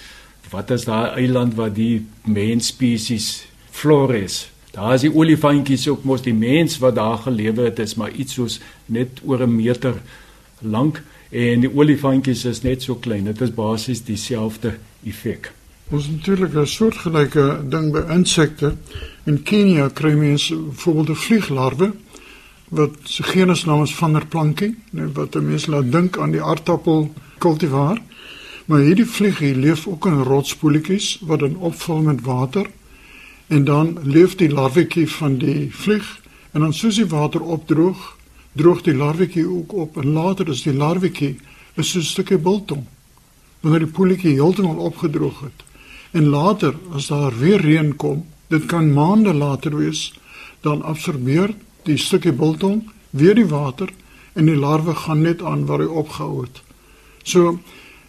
Wat 0.54 0.70
is 0.70 0.84
daai 0.86 1.16
eiland 1.18 1.56
waar 1.58 1.72
die 1.74 2.04
mensspesies 2.30 3.46
Flores? 3.74 4.44
Daar 4.74 4.94
is 4.94 5.02
die 5.02 5.10
olifantjies 5.10 5.88
ook 5.90 6.04
mos 6.06 6.22
die 6.22 6.34
mens 6.34 6.76
wat 6.82 6.94
daar 6.94 7.18
gelewe 7.24 7.66
het, 7.66 7.80
is 7.82 7.96
maar 7.98 8.12
iets 8.14 8.36
soos 8.38 8.60
net 8.86 9.18
oor 9.26 9.42
'n 9.42 9.56
meter 9.56 9.98
lank 10.60 11.02
en 11.30 11.60
die 11.60 11.72
olifantjies 11.74 12.44
is 12.44 12.62
net 12.62 12.82
so 12.82 12.94
klein. 12.94 13.24
Dit 13.24 13.40
is 13.40 13.54
basies 13.54 14.04
dieselfde 14.04 14.76
effek. 15.04 15.52
Ons 15.90 16.08
natuurlik 16.08 16.54
'n 16.54 16.66
soortgelyke 16.66 17.64
ding 17.68 17.92
by 17.92 18.04
insekte. 18.14 18.74
In 19.24 19.42
Kenia 19.42 19.88
kry 19.88 20.14
mense 20.14 20.54
byvoorbeeld 20.54 21.08
'n 21.08 21.22
vlieglarwe 21.26 21.92
wat 22.68 22.90
se 23.02 23.22
genusnaam 23.22 23.82
is 23.82 23.94
Vanderplankie, 23.94 24.74
nou 24.90 25.10
wat 25.12 25.34
mense 25.34 25.70
laat 25.70 25.92
dink 25.92 26.18
aan 26.18 26.30
die 26.30 26.42
aardappel 26.42 27.12
kultivar. 27.38 27.98
Maar 28.64 28.80
hierdie 28.80 29.06
vliegie 29.06 29.52
leef 29.56 29.86
ook 29.86 30.06
in 30.06 30.22
rotspoeltjies 30.24 31.18
wat 31.28 31.42
dan 31.44 31.56
opvul 31.56 32.00
met 32.02 32.22
water 32.24 32.70
en 33.46 33.64
dan 33.64 33.98
leef 34.02 34.36
die 34.40 34.48
larwetjie 34.48 35.04
van 35.10 35.36
die 35.38 35.68
vlieg 35.72 36.06
en 36.52 36.60
dan 36.60 36.72
soos 36.72 36.96
die 36.96 37.08
water 37.10 37.42
opdroog, 37.42 38.16
droog 38.52 38.80
die 38.86 38.94
larwetjie 38.96 39.44
ook 39.48 39.72
op 39.72 39.98
en 40.00 40.14
later 40.16 40.48
is 40.48 40.62
die 40.64 40.72
larwetjie 40.72 41.36
'n 41.76 41.82
so 41.82 42.00
stukkie 42.00 42.38
biltong 42.38 42.86
wanneer 43.60 43.84
die 43.84 43.94
poeltjie 43.96 44.32
heeltemal 44.32 44.76
opgedroog 44.76 45.40
het. 45.40 45.64
En 46.10 46.26
later 46.28 46.74
as 46.92 47.06
daar 47.06 47.38
weer 47.38 47.60
reën 47.60 47.96
kom, 47.96 48.24
dit 48.48 48.66
kan 48.66 48.92
maande 48.92 49.34
later 49.34 49.76
wees, 49.76 50.12
dan 50.60 50.82
absorbeer 50.82 51.54
die 51.82 51.96
stukkie 51.96 52.32
biltong 52.32 52.90
weer 53.10 53.34
die 53.34 53.48
water 53.48 53.88
en 54.32 54.46
die 54.46 54.56
larwe 54.56 54.94
gaan 54.94 55.22
net 55.22 55.42
aan 55.42 55.66
waar 55.66 55.78
hy 55.78 55.86
opgehou 55.86 56.42
het. 56.42 56.62
So 57.22 57.58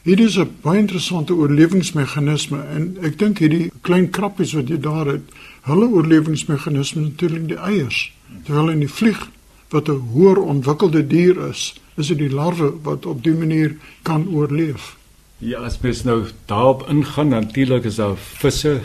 hierdie 0.06 0.28
is 0.30 0.38
'n 0.38 0.52
baie 0.62 0.80
interessante 0.80 1.34
oorlewingsmeganisme 1.34 2.60
en 2.76 2.98
ek 3.02 3.18
dink 3.18 3.40
hierdie 3.40 3.72
klein 3.82 4.10
krappies 4.10 4.54
wat 4.54 4.70
jy 4.70 4.78
daar 4.78 5.08
het, 5.08 5.26
hulle 5.66 5.88
oorlewingsmeganisme 5.88 7.02
natuurlik 7.02 7.48
die 7.48 7.58
eiers. 7.58 8.12
Terwyl 8.46 8.70
in 8.70 8.80
die 8.86 8.92
vlieg 9.00 9.28
wat 9.70 9.90
'n 9.90 10.04
hoër 10.14 10.38
ontwikkelde 10.38 11.08
dier 11.08 11.50
is, 11.50 11.74
is 11.98 12.08
dit 12.08 12.18
die 12.18 12.30
larwe 12.30 12.74
wat 12.84 13.06
op 13.06 13.24
dië 13.24 13.34
manier 13.34 13.76
kan 14.04 14.28
oorleef. 14.30 14.96
Ja, 15.38 15.60
as 15.60 15.80
mens 15.80 16.04
nou 16.04 16.26
daarop 16.46 16.86
ingaan, 16.90 17.28
natuurlik 17.28 17.84
is 17.84 17.96
daar 17.96 18.18
visse 18.18 18.82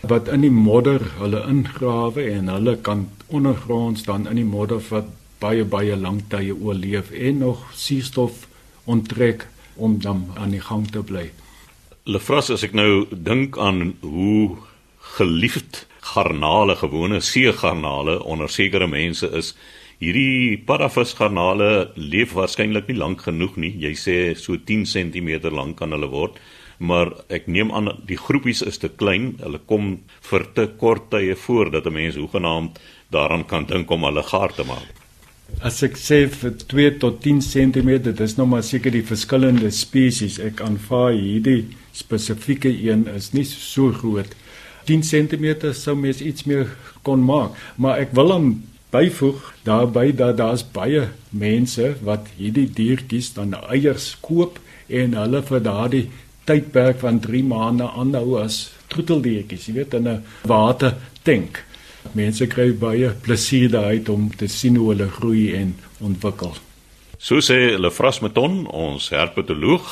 wat 0.00 0.28
in 0.28 0.40
die 0.40 0.50
modder 0.50 1.00
hulle 1.18 1.44
ingrawe 1.48 2.22
en 2.30 2.48
hulle 2.48 2.76
kan 2.76 3.08
ondergronds 3.26 4.02
dan 4.02 4.28
in 4.28 4.36
die 4.36 4.44
modder 4.44 4.80
wat 4.88 5.04
baie 5.38 5.64
baie 5.64 5.96
lank 5.96 6.20
tye 6.28 6.54
oorleef 6.54 7.10
en 7.10 7.38
nog 7.38 7.66
suurstof 7.74 8.46
onttrek 8.84 9.46
om 9.82 9.98
dan 10.02 10.26
aan 10.38 10.54
die 10.54 10.62
gang 10.62 10.86
te 10.94 11.02
bly. 11.02 11.26
Lefras 12.06 12.50
as 12.54 12.64
ek 12.66 12.74
nou 12.78 13.06
dink 13.10 13.58
aan 13.58 13.94
hoe 14.02 14.56
geliefd 15.16 15.84
garnale 16.12 16.76
gewone 16.78 17.20
seegarnale 17.22 18.18
onder 18.22 18.50
sekere 18.50 18.88
mense 18.90 19.28
is 19.38 19.52
hierdie 20.02 20.58
paravisgarnale 20.66 21.92
leef 21.94 22.34
waarskynlik 22.38 22.88
nie 22.90 22.98
lank 22.98 23.22
genoeg 23.28 23.58
nie. 23.58 23.70
Jy 23.84 23.92
sê 23.98 24.16
so 24.38 24.58
10 24.58 24.88
cm 24.90 25.52
lank 25.54 25.78
kan 25.82 25.94
hulle 25.94 26.10
word 26.10 26.40
maar 26.82 27.12
ek 27.30 27.46
neem 27.46 27.70
aan 27.70 27.92
die 28.08 28.18
groepies 28.18 28.64
is 28.66 28.80
te 28.82 28.88
klein. 28.90 29.36
Hulle 29.38 29.60
kom 29.70 29.92
vir 30.30 30.46
te 30.56 30.66
kort 30.80 31.12
tye 31.14 31.36
voor 31.44 31.70
dat 31.70 31.86
'n 31.86 31.94
mens 31.94 32.18
hoegenaamd 32.18 32.80
daaraan 33.14 33.46
kan 33.46 33.66
dink 33.66 33.90
om 33.90 34.04
hulle 34.04 34.22
gaar 34.22 34.50
te 34.50 34.64
maak 34.66 35.01
As 35.62 35.76
ek 35.86 35.94
sê 35.94 36.24
vir 36.26 36.56
2 36.58 36.88
tot 36.98 37.20
10 37.22 37.38
cm, 37.46 37.90
dit 38.02 38.20
is 38.24 38.32
nog 38.34 38.48
maar 38.50 38.64
seker 38.66 38.90
die 38.90 39.04
verskillende 39.06 39.68
spesies. 39.70 40.40
Ek 40.42 40.58
aanvaar 40.64 41.12
hierdie 41.14 41.68
spesifieke 41.94 42.72
een 42.72 43.04
is 43.14 43.30
nie 43.30 43.44
so 43.46 43.94
groot. 43.94 44.34
10 44.90 45.06
cm 45.06 45.70
sou 45.78 45.94
mens 45.94 46.18
iets 46.18 46.48
meer 46.50 46.72
kon 47.06 47.22
maak, 47.22 47.54
maar 47.78 48.02
ek 48.02 48.10
wil 48.18 48.34
hom 48.34 48.50
byvoeg 48.90 49.52
daarbey 49.62 50.10
dat 50.18 50.40
daar's 50.42 50.66
baie 50.66 51.06
mense 51.30 51.92
wat 52.02 52.26
hierdie 52.40 52.66
diertjies 52.66 53.30
dan 53.38 53.54
eiers 53.62 54.16
koop 54.26 54.58
en 54.90 55.14
hulle 55.14 55.46
vir 55.46 55.62
daardie 55.62 56.06
tydperk 56.50 56.98
van 57.06 57.22
3 57.22 57.46
maande 57.46 57.86
aanhou 57.86 58.40
as 58.42 58.64
troeteldiertjies, 58.90 59.70
jy 59.70 59.78
weet 59.78 59.94
in 59.94 60.08
'n 60.08 60.24
watertank. 60.42 61.62
Mense 62.12 62.46
kry 62.46 62.72
baie 62.76 63.12
plesier 63.24 63.70
daaruit 63.70 64.08
om 64.08 64.28
te 64.36 64.48
sien 64.50 64.76
hoe 64.76 64.90
hulle 64.92 65.08
groei 65.08 65.52
en 65.56 65.74
ontwikkel. 66.00 66.56
So 67.18 67.40
sê 67.40 67.78
Lefras 67.78 68.20
Meton, 68.20 68.66
ons 68.66 69.08
herpetoloog 69.14 69.86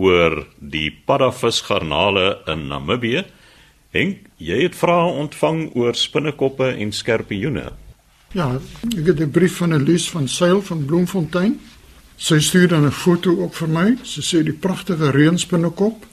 oor 0.00 0.46
die 0.58 0.88
paddavisgarnale 1.06 2.40
in 2.48 2.66
Namibië. 2.70 3.26
Henk, 3.92 4.24
jy 4.38 4.62
het 4.64 4.78
vrae 4.78 5.12
ontvang 5.20 5.74
oor 5.76 5.98
spinnekoppe 5.98 6.72
en 6.72 6.92
skorpioene. 6.94 7.66
Ja, 8.32 8.60
ek 8.96 9.06
het 9.06 9.20
'n 9.20 9.30
brief 9.30 9.56
van 9.56 9.72
Elise 9.72 10.10
van 10.10 10.28
Sail 10.28 10.62
van 10.62 10.84
Bloemfontein. 10.84 11.60
Sy 12.16 12.38
stuur 12.38 12.68
dan 12.68 12.86
'n 12.86 12.90
foto 12.92 13.32
op 13.32 13.54
vir 13.54 13.68
my. 13.68 13.96
Sy 14.02 14.20
sê 14.20 14.42
die 14.42 14.52
pragtige 14.52 15.10
reënspinnekop 15.10 16.06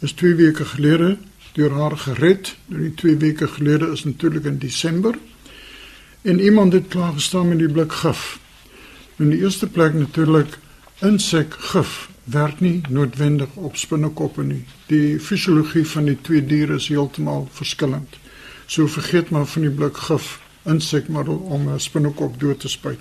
is 0.00 0.12
2 0.12 0.34
weke 0.34 0.64
gelede 0.64 1.16
deur 1.52 1.72
haar 1.72 1.96
gered. 1.98 2.56
Nou 2.66 2.82
die 2.82 2.94
2 2.94 3.16
weke 3.16 3.48
gelede 3.48 3.90
is 3.92 4.04
natuurlik 4.04 4.44
in 4.44 4.58
Desember. 4.58 5.14
En 6.22 6.40
iemand 6.40 6.72
het 6.72 6.88
klaar 6.88 7.12
gestaan 7.12 7.48
met 7.48 7.58
die 7.58 7.68
blik 7.68 7.92
gif. 7.92 8.38
In 9.16 9.30
die 9.30 9.40
eerste 9.40 9.66
plek 9.66 9.94
natuurlik 9.94 10.58
insekgif 11.00 12.08
werk 12.24 12.60
nie 12.60 12.80
noodwendig 12.88 13.54
op 13.54 13.76
spinnekoppe 13.76 14.42
nie. 14.42 14.64
Die 14.86 15.20
fisiologie 15.20 15.86
van 15.86 16.04
die 16.04 16.18
twee 16.20 16.44
diere 16.46 16.74
is 16.74 16.88
heeltemal 16.88 17.48
verskillend. 17.52 18.18
So 18.66 18.86
vergeet 18.86 19.30
maar 19.30 19.46
van 19.46 19.62
die 19.62 19.72
blik 19.74 19.96
gif 19.96 20.38
insekmiddel 20.62 21.36
om 21.36 21.68
'n 21.72 21.80
spinnekop 21.80 22.40
dood 22.40 22.60
te 22.60 22.68
spuit. 22.68 23.00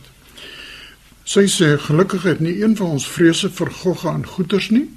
Sy 1.24 1.46
sê 1.48 1.78
gelukkig 1.78 2.24
het 2.24 2.40
nie 2.40 2.64
een 2.64 2.76
van 2.76 2.88
ons 2.88 3.08
vrese 3.08 3.50
vir 3.50 3.72
gogge 3.72 4.10
aan 4.10 4.26
goeters 4.26 4.70
nie 4.70 4.90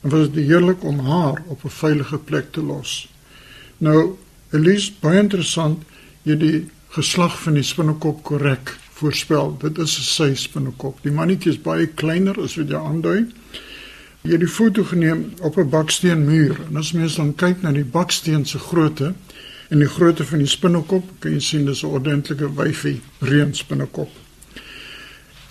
en 0.00 0.10
was 0.10 0.30
dit 0.30 0.44
heerlik 0.44 0.84
om 0.84 0.98
haar 0.98 1.42
op 1.46 1.64
'n 1.64 1.68
veilige 1.68 2.18
plek 2.18 2.52
te 2.52 2.62
los. 2.62 3.08
Nou, 3.78 4.16
Elise, 4.50 4.92
baie 5.00 5.18
interessant, 5.18 5.82
jy 6.22 6.36
die 6.36 6.68
geslag 6.88 7.42
van 7.42 7.54
die 7.54 7.62
spinnekop 7.62 8.22
korrek 8.22 8.76
voorspel. 8.98 9.56
Dit 9.60 9.78
is 9.78 9.98
'n 9.98 10.02
sy 10.02 10.34
spinnekop. 10.34 10.98
Die 11.02 11.12
mannetjie 11.12 11.50
is 11.52 11.60
baie 11.60 11.86
kleiner 11.86 12.40
as 12.42 12.56
wat 12.56 12.68
jy 12.68 12.76
aandui. 12.76 13.26
Jy 14.22 14.30
het 14.30 14.40
die 14.40 14.48
foto 14.48 14.84
geneem 14.84 15.32
op 15.40 15.56
'n 15.56 15.68
baksteenmuur 15.68 16.56
en 16.68 16.76
as 16.76 16.92
mens 16.92 17.14
dan 17.16 17.34
kyk 17.34 17.62
na 17.62 17.72
die 17.72 17.84
baksteen 17.84 18.46
se 18.46 18.58
grootte 18.58 19.14
en 19.68 19.78
die 19.78 19.88
grootte 19.88 20.24
van 20.24 20.38
die 20.38 20.46
spinnekop, 20.46 21.04
kan 21.18 21.32
jy 21.32 21.40
sien 21.40 21.64
dis 21.64 21.82
'n 21.82 21.86
ordentlike 21.86 22.54
wyfie 22.54 23.00
reënspinnekop. 23.18 24.10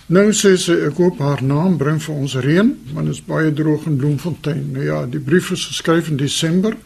Nou 0.07 0.29
sê 0.31 0.53
sy 0.55 0.71
ek 0.87 1.01
hoop 1.01 1.17
haar 1.19 1.41
naam 1.43 1.73
bring 1.75 1.97
vir 1.99 2.13
ons 2.15 2.37
reën, 2.39 2.69
want 2.95 3.09
dit 3.09 3.15
is 3.17 3.25
baie 3.27 3.49
droog 3.51 3.89
in 3.89 3.97
Bloemfontein. 3.99 4.61
Nou 4.71 4.85
ja, 4.85 5.01
die 5.03 5.19
brief 5.19 5.49
is 5.51 5.65
geskryf 5.67 6.07
in 6.07 6.15
Desember. 6.21 6.77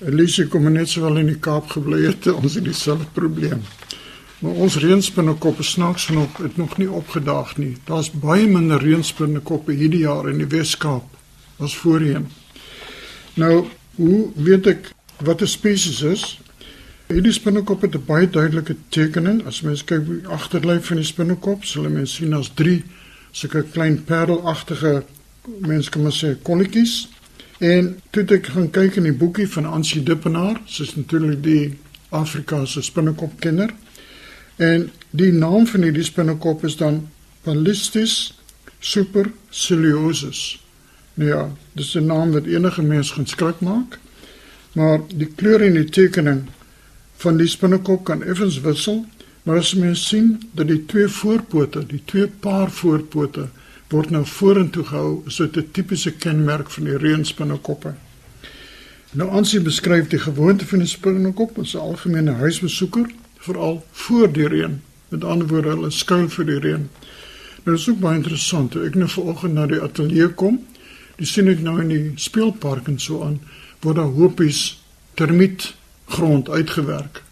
Elise 0.00 0.46
kom 0.48 0.64
net 0.72 0.88
sowel 0.88 1.20
in 1.20 1.28
die 1.28 1.36
Kaap 1.36 1.68
gebly 1.74 2.06
het, 2.06 2.30
ons 2.40 2.56
het 2.56 2.64
dieselfde 2.64 3.10
probleem. 3.12 3.60
Maar 4.40 4.62
ons 4.64 4.78
reënspinnekop 4.80 5.60
is 5.60 5.74
snaaks 5.76 6.08
genoeg 6.08 6.40
het 6.40 6.56
nog 6.56 6.78
nie 6.80 6.88
opgedaag 6.88 7.58
nie. 7.60 7.74
Daar's 7.84 8.08
baie 8.08 8.48
minder 8.48 8.80
reënspinnekoppe 8.80 9.76
hierdie 9.76 10.06
jaar 10.06 10.30
in 10.32 10.40
die 10.40 10.48
Wes-Kaap 10.48 11.60
as 11.60 11.76
voorheen. 11.76 12.30
Nou, 13.36 13.66
hoe 14.00 14.22
weet 14.48 14.72
ek 14.72 14.94
wat 15.20 15.44
'n 15.44 15.52
spesies 15.60 16.00
is? 16.02 16.24
Hierdie 17.12 17.32
spinnekop 17.32 17.82
het 17.82 17.94
'n 17.94 18.04
baie 18.06 18.30
duidelike 18.30 18.76
tekening. 18.88 19.46
As 19.46 19.60
mens 19.60 19.84
kyk 19.84 20.06
die 20.06 20.26
agterlyf 20.26 20.86
van 20.86 20.96
die 20.96 21.04
spinnekop, 21.04 21.64
sal 21.64 21.88
mens 21.90 22.14
sien 22.14 22.32
as 22.34 22.50
drie 22.54 22.84
sulke 23.32 23.64
klein 23.72 24.04
perelagtige 24.04 25.04
mens 25.58 25.88
kan 25.88 26.02
maar 26.02 26.12
sê 26.12 26.36
kolletjies. 26.42 27.08
En 27.58 28.00
toe 28.10 28.24
ek 28.24 28.46
gaan 28.46 28.70
kyk 28.70 28.96
in 28.96 29.02
die 29.02 29.12
boekie 29.12 29.48
van 29.48 29.64
Ansie 29.64 30.02
Dippenaar, 30.02 30.60
sy's 30.66 30.94
natuurlik 30.96 31.42
die 31.42 31.78
Afrikaanse 32.08 32.82
spinnekopkenner. 32.82 33.70
En 34.56 34.90
die 35.10 35.32
naam 35.32 35.66
van 35.66 35.82
hierdie 35.82 36.04
spinnekop 36.04 36.64
is 36.64 36.76
dan 36.76 37.08
Palistis 37.42 38.34
superciliosus. 38.78 40.60
Nou 41.14 41.28
ja, 41.28 41.50
dis 41.72 41.94
'n 41.94 42.06
naam 42.06 42.32
wat 42.32 42.46
enige 42.46 42.82
mens 42.82 43.10
gaan 43.10 43.26
skrik 43.26 43.60
maak. 43.60 43.98
Maar 44.72 45.00
die 45.14 45.28
kleur 45.36 45.60
en 45.60 45.72
die 45.72 45.90
tekening 45.90 46.48
van 47.22 47.38
die 47.38 47.48
spinnekop 47.50 48.04
kan 48.04 48.22
effens 48.22 48.60
wissel, 48.60 49.04
maar 49.42 49.58
as 49.62 49.74
mens 49.74 50.04
sien 50.08 50.36
dat 50.58 50.68
die 50.70 50.84
twee 50.90 51.08
voorpote, 51.08 51.84
die 51.86 52.02
twee 52.04 52.26
paar 52.26 52.70
voorpote 52.70 53.48
word 53.92 54.10
nou 54.10 54.22
vorentoe 54.26 54.84
gehou, 54.88 55.22
is 55.26 55.36
dit 55.36 55.56
'n 55.56 55.68
tipiese 55.72 56.12
kenmerk 56.12 56.70
van 56.70 56.84
die 56.84 56.96
reënspinnekoppe. 56.96 57.94
Nou 59.12 59.30
aansie 59.30 59.60
beskryf 59.60 60.08
die 60.08 60.18
gewoonte 60.18 60.66
van 60.66 60.78
die 60.78 60.88
spinnekop 60.88 61.58
as 61.58 61.74
'n 61.74 61.78
algemene 61.78 62.32
huisbesoeker, 62.32 63.10
veral 63.38 63.84
voor 63.92 64.32
die 64.32 64.48
reën. 64.48 64.80
Met 65.08 65.24
ander 65.24 65.46
woorde, 65.46 65.68
hulle 65.68 65.90
skuil 65.90 66.28
vir 66.28 66.44
die 66.44 66.58
reën. 66.58 66.88
Nou 67.64 67.76
is 67.76 67.88
ook 67.88 67.98
baie 67.98 68.16
interessant. 68.16 68.76
Ek 68.76 68.94
nou 68.94 69.08
vanoggend 69.08 69.54
na 69.54 69.66
die 69.66 69.80
ateljee 69.80 70.28
kom, 70.28 70.60
dis 71.16 71.32
sien 71.32 71.48
ek 71.48 71.60
nou 71.60 71.80
in 71.80 71.88
die 71.88 72.12
speelpark 72.14 72.88
en 72.88 72.98
so 72.98 73.22
aan, 73.22 73.40
word 73.80 73.96
daar 73.96 74.14
hoopies 74.16 74.82
termiet 75.14 75.74
grond 76.12 76.48
uitgewerk. 76.50 77.22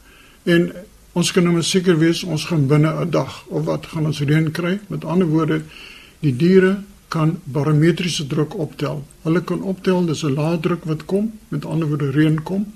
En 0.42 0.70
ons 1.12 1.32
kan 1.32 1.44
nou 1.44 1.62
seker 1.62 1.98
wees 1.98 2.22
ons 2.24 2.44
gaan 2.48 2.66
binne 2.70 2.92
'n 3.04 3.10
dag 3.10 3.44
of 3.48 3.64
wat 3.64 3.86
gaan 3.86 4.06
ons 4.06 4.20
reën 4.20 4.50
kry. 4.50 4.78
Met 4.88 5.04
ander 5.04 5.26
woorde, 5.26 5.62
die 6.20 6.36
diere 6.36 6.78
kan 7.08 7.40
barometriese 7.44 8.26
druk 8.26 8.54
optel. 8.54 9.04
Hulle 9.22 9.42
kan 9.44 9.62
optel 9.62 10.06
dis 10.06 10.22
'n 10.24 10.34
lae 10.34 10.60
druk 10.60 10.84
wat 10.84 11.04
kom, 11.04 11.32
met 11.48 11.64
ander 11.64 11.88
woorde 11.88 12.10
reën 12.10 12.42
kom. 12.42 12.66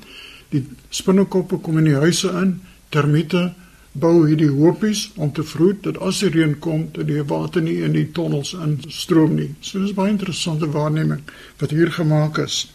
Die 0.49 0.67
spinnekoppe 0.89 1.57
kom 1.59 1.79
in 1.79 1.85
die 1.85 2.01
huise 2.05 2.31
in, 2.43 2.61
termiete 2.89 3.55
bou 3.93 4.27
hierdie 4.27 4.51
hoopies 4.51 5.13
om 5.17 5.33
te 5.33 5.43
vroeg 5.43 5.81
dat 5.81 5.99
as 5.99 6.19
die 6.19 6.29
reën 6.29 6.59
kom, 6.59 6.89
dat 6.93 7.07
die 7.07 7.23
water 7.23 7.63
nie 7.63 7.83
in 7.83 7.93
die 7.93 8.11
tonnels 8.13 8.55
instroom 8.55 9.35
nie. 9.35 9.55
So 9.61 9.79
dis 9.79 9.95
baie 9.95 10.11
interessante 10.11 10.71
waarneming 10.71 11.23
wat 11.59 11.71
hier 11.71 11.91
gemaak 11.91 12.39
is. 12.39 12.74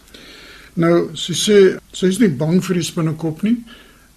Nou, 0.80 1.10
sy 1.18 1.34
sê 1.36 1.58
sy 1.92 2.08
is 2.08 2.18
nie 2.22 2.30
bang 2.40 2.60
vir 2.64 2.78
die 2.78 2.86
spinnekop 2.86 3.42
nie. 3.44 3.58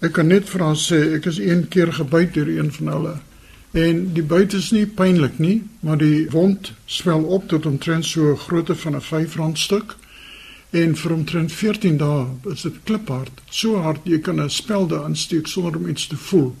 Ek 0.04 0.14
kan 0.16 0.30
net 0.30 0.46
vir 0.48 0.62
haar 0.64 0.78
sê 0.80 1.00
ek 1.18 1.26
is 1.28 1.40
een 1.42 1.66
keer 1.72 1.92
gebyt 1.92 2.32
deur 2.36 2.48
een 2.48 2.70
van 2.78 2.92
hulle. 2.92 3.14
En 3.84 4.00
die 4.16 4.24
byt 4.30 4.54
is 4.56 4.70
nie 4.72 4.86
pynlik 4.86 5.40
nie, 5.42 5.64
maar 5.82 5.98
die 5.98 6.28
wond 6.30 6.70
swel 6.86 7.26
op 7.36 7.48
tot 7.50 7.66
omtrent 7.66 8.06
so 8.06 8.36
grootte 8.46 8.76
van 8.84 8.96
'n 8.96 9.00
5 9.00 9.36
rand 9.36 9.58
stuk. 9.58 9.96
En 10.70 10.96
vir 10.96 11.12
omtrent 11.12 11.52
14 11.52 11.96
dae 11.96 12.26
is 12.52 12.62
dit 12.62 12.76
kliphard, 12.84 13.42
so 13.50 13.82
hard 13.82 14.00
jy 14.04 14.18
kan 14.18 14.40
'n 14.40 14.50
spelde 14.50 15.02
aansteek 15.02 15.46
sonder 15.46 15.76
om 15.76 15.88
iets 15.88 16.06
te 16.06 16.16
voel. 16.16 16.54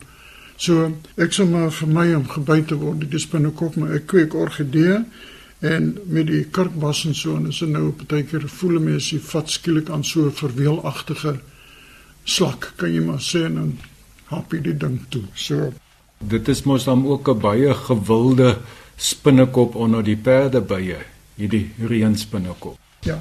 So 0.56 0.92
ek 1.16 1.32
sê 1.32 1.48
maar 1.50 1.70
vir 1.70 1.88
my 1.88 2.14
om 2.14 2.28
gebyt 2.28 2.68
te 2.68 2.74
word, 2.74 3.10
dis 3.10 3.28
binnekop, 3.28 3.76
maar 3.76 3.94
ek 3.94 4.06
kweek 4.06 4.34
orgidee 4.34 5.04
En 5.64 5.94
met 6.12 6.26
die 6.28 6.44
kerkbas 6.44 7.04
en 7.08 7.14
so 7.16 7.36
en 7.38 7.48
is 7.48 7.62
dit 7.62 7.70
nou 7.72 7.88
partykeer 7.96 8.44
voel 8.58 8.80
mense 8.84 9.14
jy 9.14 9.20
vat 9.30 9.50
skielik 9.50 9.90
aan 9.90 10.04
so 10.04 10.26
'n 10.26 10.36
verweelagtige 10.42 11.38
slak 12.24 12.72
kan 12.76 12.92
jy 12.92 13.00
maar 13.00 13.20
sê 13.20 13.44
en 13.44 13.54
dan 13.54 13.78
happy 14.24 14.60
die 14.60 14.76
ding 14.76 15.00
toe. 15.08 15.24
So 15.34 15.72
dit 16.28 16.48
is 16.48 16.62
mos 16.62 16.84
dan 16.84 17.06
ook 17.06 17.28
'n 17.28 17.40
baie 17.40 17.74
gewilde 17.74 18.58
spinnekop 18.96 19.74
onder 19.74 20.04
die 20.04 20.16
perdebye, 20.16 20.96
hierdie 21.34 21.70
reënspinnekop. 21.78 22.78
Ja. 23.00 23.18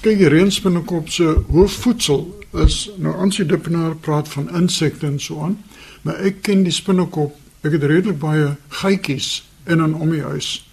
Kyk, 0.00 0.18
die 0.18 0.28
reënspinnekop 0.28 1.08
se 1.08 1.42
hoofvoedsel 1.48 2.38
is 2.52 2.90
nou 2.96 3.16
ons 3.16 3.36
die 3.36 3.46
dippenaar 3.46 3.96
praat 3.96 4.28
van 4.28 4.54
insekte 4.54 5.06
en 5.06 5.20
so 5.20 5.40
aan, 5.42 5.58
maar 6.02 6.14
ek 6.14 6.42
ken 6.42 6.62
die 6.62 6.72
spinnekop, 6.72 7.36
ek 7.60 7.72
het 7.72 7.82
redelik 7.82 8.18
baie 8.18 8.56
geitjies 8.68 9.44
in 9.66 9.80
en 9.80 9.94
om 9.94 10.10
die 10.10 10.22
huis. 10.22 10.65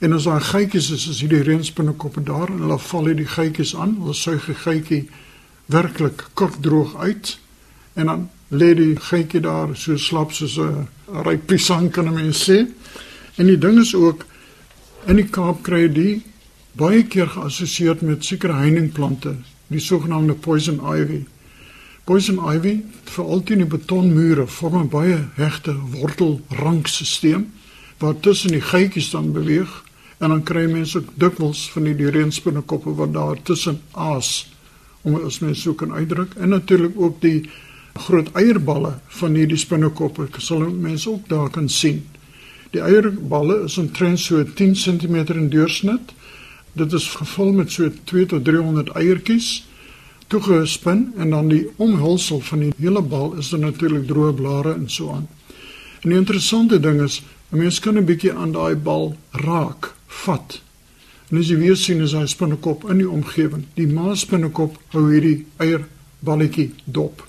En 0.00 0.12
as 0.12 0.24
daar 0.24 0.40
geitjies 0.40 0.90
is, 0.90 1.02
is 1.08 1.18
hierdie 1.20 1.42
reënspinnekoppe 1.44 2.22
daar 2.24 2.48
en 2.48 2.62
hulle 2.64 2.78
val 2.80 3.08
hierdie 3.10 3.28
geitjies 3.28 3.74
aan. 3.76 3.98
Hulle 4.00 4.14
suig 4.16 4.46
die 4.48 4.56
geitjie 4.56 5.00
werklik 5.68 6.22
kort 6.40 6.56
droog 6.64 6.94
uit 6.96 7.34
en 8.00 8.08
dan 8.08 8.22
lê 8.48 8.70
die 8.78 8.94
geitjie 8.96 9.42
daar 9.44 9.74
so 9.76 10.00
slap 10.00 10.32
soos 10.32 10.56
'n 10.56 10.88
ryp 11.26 11.46
pisang 11.46 11.90
kan 11.92 12.08
mense 12.14 12.44
sê. 12.44 12.58
En 13.36 13.46
die 13.46 13.58
ding 13.58 13.78
is 13.78 13.94
ook 13.94 14.24
in 15.06 15.16
die 15.16 15.28
Kaap 15.28 15.62
kry 15.62 15.92
die 15.92 16.22
baie 16.72 17.02
keer 17.04 17.28
geassosieer 17.28 17.96
met 18.00 18.24
sekere 18.24 18.52
heiningplante, 18.52 19.36
die 19.68 19.80
sogenaamde 19.80 20.34
poison 20.34 20.80
ivy. 20.80 21.26
Poison 22.04 22.40
ivy, 22.54 22.80
veral 23.04 23.42
teen 23.42 23.58
die 23.58 23.66
betonmure, 23.66 24.46
vorm 24.46 24.80
'n 24.80 24.88
baie 24.88 25.28
hegte 25.34 25.76
wortelrankstelsel 25.92 27.44
wat 27.98 28.22
tussen 28.22 28.50
die 28.50 28.64
geitjies 28.64 29.10
dan 29.10 29.32
beweeg 29.32 29.89
en 30.20 30.28
dan 30.28 30.42
kry 30.44 30.66
mense 30.68 30.98
ook 30.98 31.12
dikwels 31.16 31.64
van 31.72 31.88
die 31.88 32.10
reënspinnekoppe 32.12 32.92
wat 32.98 33.12
daar 33.16 33.38
tussen 33.42 33.80
aas 33.92 34.50
om 35.02 35.16
as 35.24 35.40
mens 35.40 35.62
so 35.64 35.74
kan 35.74 35.94
uitdruk 35.96 36.34
en 36.36 36.52
natuurlik 36.52 36.96
ook 37.00 37.20
die 37.24 37.48
groot 37.94 38.28
eierballe 38.36 38.92
van 39.20 39.34
hierdie 39.34 39.58
spinnekoppe 39.58 40.28
sal 40.38 40.66
mense 40.70 41.08
ook 41.10 41.28
daar 41.28 41.48
kan 41.50 41.68
sien. 41.68 42.04
Die 42.70 42.82
eierballe 42.84 43.62
is 43.64 43.78
omtrent 43.78 44.20
so 44.20 44.44
10 44.44 44.74
cm 44.74 45.16
in 45.34 45.48
deursnit. 45.50 46.12
Dit 46.72 46.92
is 46.92 47.08
gevul 47.16 47.52
met 47.52 47.72
so 47.72 47.88
2 48.04 48.26
tot 48.26 48.44
300 48.44 48.92
eiertjies 49.00 49.64
toegespin 50.30 51.12
en 51.16 51.30
dan 51.30 51.48
die 51.48 51.64
omhulsel 51.76 52.40
van 52.40 52.60
die 52.66 52.72
hele 52.78 53.02
bal 53.02 53.32
is 53.40 53.48
dan 53.50 53.64
natuurlik 53.66 54.06
droë 54.06 54.34
blare 54.38 54.74
en 54.74 54.86
so 54.88 55.10
aan. 55.16 55.26
En 56.04 56.12
die 56.12 56.18
interessante 56.18 56.80
ding 56.80 57.00
is, 57.02 57.22
'n 57.50 57.58
mens 57.58 57.80
kan 57.80 57.98
'n 57.98 58.04
bietjie 58.04 58.32
aan 58.32 58.52
daai 58.52 58.76
bal 58.76 59.16
raak 59.32 59.94
vat. 60.24 60.60
En 61.30 61.38
as 61.38 61.50
jy 61.50 61.58
weer 61.60 61.78
sien 61.78 62.02
is 62.02 62.14
hy 62.16 62.26
spinnekop 62.26 62.88
in 62.90 63.02
die 63.02 63.08
omgewing. 63.08 63.66
Die 63.78 63.86
ma 63.86 64.14
spinnekop 64.18 64.78
hou 64.94 65.04
hierdie 65.12 65.44
eierballetjie 65.62 66.72
dop. 66.84 67.22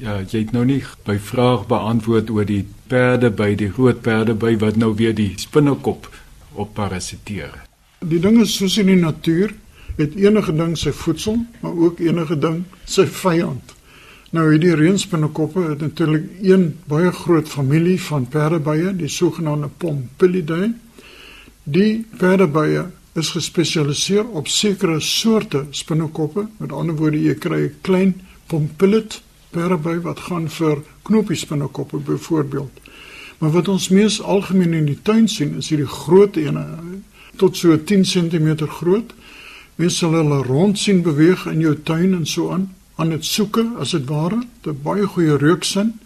Ja, 0.00 0.18
jy 0.22 0.46
het 0.46 0.54
nou 0.54 0.64
nie 0.66 0.80
by 1.06 1.18
vraag 1.22 1.68
beantwoord 1.70 2.32
oor 2.34 2.48
die 2.48 2.64
perde 2.90 3.30
by 3.30 3.52
die 3.58 3.70
groot 3.70 4.00
perde 4.02 4.34
by 4.34 4.56
wat 4.62 4.80
nou 4.80 4.94
weer 4.98 5.14
die 5.14 5.34
spinnekop 5.38 6.08
op 6.54 6.74
parasiteer. 6.74 7.52
Die 8.04 8.20
ding 8.20 8.40
is 8.42 8.56
soos 8.56 8.76
in 8.80 8.90
die 8.90 8.98
natuur, 9.00 9.54
het 9.98 10.16
enige 10.18 10.52
ding 10.56 10.74
sy 10.78 10.90
voedsel, 10.92 11.38
maar 11.62 11.78
ook 11.86 12.02
enige 12.02 12.36
ding 12.40 12.64
sy 12.90 13.06
vyand. 13.06 13.74
Nou 14.34 14.48
hierdie 14.50 14.74
reënspinnekoppe 14.74 15.62
het 15.68 15.84
natuurlik 15.84 16.24
een 16.42 16.72
baie 16.90 17.12
groot 17.14 17.48
familie 17.48 18.00
van 18.02 18.26
perdebye, 18.26 18.90
die 18.98 19.08
sogenaamde 19.08 19.68
Pompilidae. 19.78 20.72
Die 21.64 22.04
perdebye 22.20 22.90
is 23.16 23.30
gespesialiseer 23.32 24.26
op 24.36 24.48
sekere 24.52 24.98
soorte 25.00 25.62
spinnekoppe. 25.70 26.44
Met 26.60 26.72
ander 26.72 26.96
woorde, 26.98 27.20
jy 27.22 27.34
kry 27.40 27.60
'n 27.64 27.76
klein 27.80 28.20
pompilid 28.46 29.22
perdeby 29.50 30.02
wat 30.02 30.20
gaan 30.20 30.48
vir 30.48 30.82
knoppie 31.02 31.36
spinnekoppe 31.36 31.96
byvoorbeeld. 31.96 32.70
Maar 33.38 33.50
wat 33.50 33.68
ons 33.68 33.88
mees 33.88 34.20
algemeen 34.22 34.74
in 34.74 34.84
die 34.84 35.02
tuin 35.02 35.28
sien, 35.28 35.56
is 35.56 35.68
hierdie 35.68 35.86
groot 35.86 36.36
ene 36.36 36.66
tot 37.36 37.56
so 37.56 37.76
10 37.76 38.04
cm 38.04 38.66
groot. 38.66 39.14
Mense 39.76 39.96
sal 39.96 40.12
hulle 40.12 40.42
rond 40.42 40.78
sien 40.78 41.02
beweeg 41.02 41.46
in 41.46 41.60
jou 41.60 41.74
tuin 41.82 42.14
en 42.14 42.26
so 42.26 42.50
aan, 42.50 42.74
aan 42.96 43.10
dit 43.10 43.24
soeke 43.24 43.70
as 43.78 43.90
dit 43.90 44.06
ware, 44.08 44.42
'n 44.66 44.78
baie 44.82 45.06
goeie 45.06 45.36
reuksin. 45.36 46.00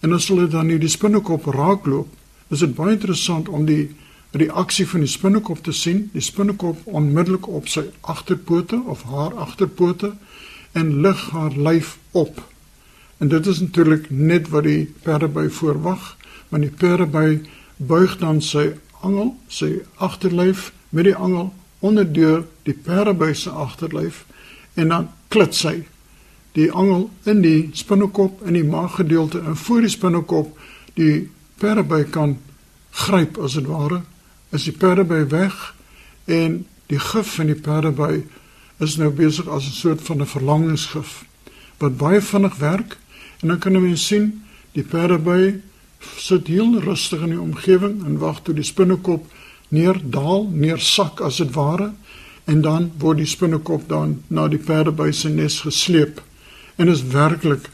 En 0.00 0.12
as 0.12 0.28
hulle 0.28 0.48
dan 0.48 0.68
hierdie 0.68 0.88
spinnekop 0.88 1.44
raakloop, 1.44 2.08
is 2.50 2.58
dit 2.58 2.74
baie 2.74 2.92
interessant 2.92 3.48
om 3.48 3.64
die 3.64 3.90
reaksie 4.30 4.86
van 4.88 5.04
die 5.04 5.10
spinnekop 5.10 5.62
te 5.64 5.72
sien. 5.72 6.08
Die 6.12 6.22
spinnekop 6.22 6.86
onmiddellik 6.86 7.48
op 7.48 7.68
sy 7.68 7.88
agterpote 8.00 8.82
of 8.86 9.02
haar 9.10 9.34
agterpote 9.34 10.12
en 10.72 11.00
lig 11.00 11.30
haar 11.30 11.56
lyf 11.56 11.98
op. 12.10 12.42
En 13.18 13.28
dit 13.28 13.46
is 13.46 13.60
natuurlik 13.60 14.10
net 14.10 14.48
wat 14.48 14.64
die 14.64 14.94
perdeby 15.02 15.48
voorwag, 15.48 16.16
want 16.48 16.62
die 16.62 16.72
perdeby 16.72 17.40
buig 17.76 18.16
dan 18.18 18.40
sy 18.40 18.70
angel, 19.00 19.34
sy 19.48 19.80
agterlyf 19.96 20.70
met 20.90 21.04
die 21.04 21.16
angel 21.16 21.50
onderdeur 21.80 22.44
die 22.62 22.74
perdeby 22.74 23.32
se 23.32 23.50
agterlyf 23.50 24.24
en 24.74 24.92
dan 24.92 25.08
klits 25.32 25.62
sy 25.64 25.80
die 26.58 26.68
angel 26.72 27.08
in 27.30 27.42
die 27.44 27.70
spinnekop 27.78 28.42
in 28.46 28.58
die 28.58 28.66
maaggedeelte 28.66 29.40
en 29.40 29.56
voor 29.56 29.86
die 29.86 29.92
spinnekop 29.92 30.58
die 30.98 31.14
perdeby 31.62 32.02
kan 32.12 32.36
gryp 33.04 33.38
as 33.38 33.56
dit 33.56 33.68
ware 33.70 34.02
is 34.50 34.64
die 34.64 34.76
perdeby 34.76 35.24
weg 35.28 35.74
en 36.24 36.66
die 36.86 36.98
gif 36.98 37.34
van 37.36 37.46
die 37.46 37.58
perdeby 37.58 38.22
is 38.80 38.96
nou 38.96 39.10
besig 39.10 39.48
as 39.48 39.66
'n 39.66 39.78
soort 39.82 40.02
van 40.02 40.20
'n 40.20 40.26
verlangingsgif 40.26 41.24
wat 41.78 41.96
baie 41.96 42.20
vinnig 42.20 42.56
werk 42.56 42.98
en 43.40 43.48
dan 43.48 43.58
kan 43.58 43.74
jy 43.74 43.96
sien 43.96 44.42
die 44.72 44.84
perdeby 44.84 45.60
sit 46.16 46.46
heel 46.46 46.80
rustig 46.80 47.20
in 47.20 47.34
die 47.34 47.40
omgewing 47.40 48.04
en 48.06 48.18
wag 48.18 48.42
tot 48.42 48.56
die 48.56 48.64
spinnekop 48.64 49.26
neerdaal, 49.68 50.48
neersak 50.50 51.20
as 51.20 51.36
dit 51.36 51.52
ware 51.54 51.92
en 52.50 52.62
dan 52.64 52.90
word 52.98 53.20
die 53.22 53.28
spinnekop 53.28 53.88
dan 53.88 54.16
na 54.28 54.48
die 54.48 54.58
perdeby 54.58 55.10
se 55.14 55.28
nes 55.28 55.60
gesleep. 55.60 56.22
En 56.76 56.88
is 56.88 57.04
werklik 57.12 57.68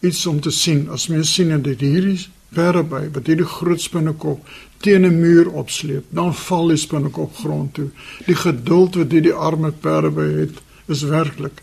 iets 0.00 0.26
om 0.26 0.40
te 0.40 0.50
sien. 0.50 0.86
As 0.90 1.08
mens 1.12 1.34
sien 1.34 1.50
dat 1.62 1.82
hierdie 1.82 2.28
perdeby 2.54 3.08
wat 3.14 3.26
hierdie 3.26 3.48
groot 3.48 3.80
spinnekop 3.80 4.46
teen 4.82 5.06
'n 5.06 5.20
muur 5.20 5.50
opsleep, 5.50 6.04
dan 6.10 6.34
val 6.34 6.68
die 6.68 6.76
spinnekop 6.76 7.36
grond 7.36 7.74
toe. 7.74 7.90
Die 8.26 8.34
geduld 8.34 8.94
wat 8.94 9.12
hierdie 9.12 9.34
arme 9.34 9.72
perde 9.72 10.10
by 10.10 10.28
het, 10.40 10.62
is 10.86 11.02
werklik. 11.02 11.62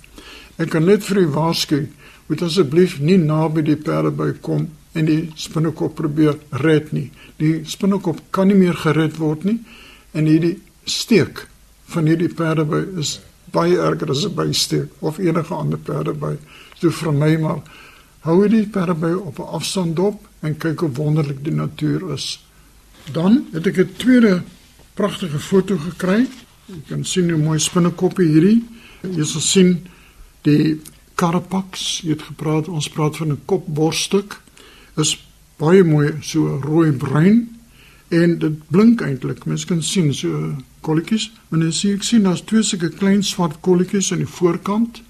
Ek 0.57 0.69
kan 0.69 0.85
net 0.85 1.03
vir 1.03 1.17
u 1.17 1.27
waarsku, 1.27 1.87
moet 2.27 2.41
asseblief 2.41 2.99
nie 2.99 3.17
naby 3.17 3.61
die 3.61 3.75
perdeby 3.75 4.33
kom 4.41 4.67
en 4.93 5.05
die 5.05 5.31
spinnekop 5.35 5.95
probeer 5.95 6.37
red 6.49 6.91
nie. 6.91 7.09
Die 7.37 7.61
spinnekop 7.65 8.21
kan 8.31 8.47
nie 8.47 8.57
meer 8.57 8.77
gered 8.77 9.17
word 9.17 9.43
nie 9.43 9.59
en 10.13 10.25
hierdie 10.25 10.59
steek 10.85 11.47
van 11.93 12.05
hierdie 12.05 12.31
perdeby 12.33 12.83
is 13.01 13.19
baie 13.53 13.77
erger 13.81 14.11
as 14.11 14.25
'n 14.25 14.35
bysteek 14.35 14.89
of 14.99 15.17
enige 15.17 15.53
ander 15.53 15.79
perdeby. 15.79 16.37
So 16.79 16.89
vir 16.89 17.11
my 17.11 17.37
maar 17.37 17.61
hou 18.21 18.47
die 18.47 18.65
perdeby 18.65 19.13
op 19.13 19.39
'n 19.39 19.53
afstand 19.57 19.95
dop 19.95 20.28
en 20.39 20.57
kyk 20.57 20.79
hoe 20.79 20.91
wonderlik 20.91 21.43
die 21.43 21.53
natuur 21.53 22.11
is. 22.13 22.45
Dan 23.11 23.45
het 23.51 23.67
ek 23.67 23.77
'n 23.77 23.93
tweede 23.97 24.43
pragtige 24.93 25.39
foto 25.39 25.77
gekry. 25.77 26.27
Jy 26.65 26.81
kan 26.87 27.05
sien 27.05 27.29
hoe 27.29 27.41
mooi 27.41 27.59
spinnekoppe 27.59 28.23
hierdie. 28.23 28.63
Jy 29.01 29.23
sal 29.23 29.41
sien 29.41 29.87
die 30.41 30.81
Carapax, 31.15 32.01
jy 32.03 32.09
het 32.09 32.21
gepraat, 32.21 32.67
ons 32.67 32.89
praat 32.89 33.17
van 33.17 33.31
'n 33.31 33.41
kopborststuk 33.45 34.41
is 34.97 35.17
baie 35.57 35.83
mooi 35.83 36.13
so 36.21 36.59
rooi 36.63 36.91
bruin 36.91 37.57
en 38.07 38.39
dit 38.39 38.67
blink 38.67 39.01
eintlik. 39.01 39.45
Mens 39.45 39.65
kan 39.65 39.83
sien 39.83 40.13
so 40.13 40.55
kolletjies, 40.81 41.31
maar 41.49 41.59
dan 41.59 41.73
sien 41.73 41.93
ek 41.93 42.03
sien 42.03 42.23
daar's 42.23 42.41
twee 42.41 42.63
sulke 42.63 42.89
klein 42.89 43.23
swart 43.23 43.59
kolletjies 43.59 44.11
aan 44.11 44.23
die 44.23 44.33
voorkant 44.39 45.01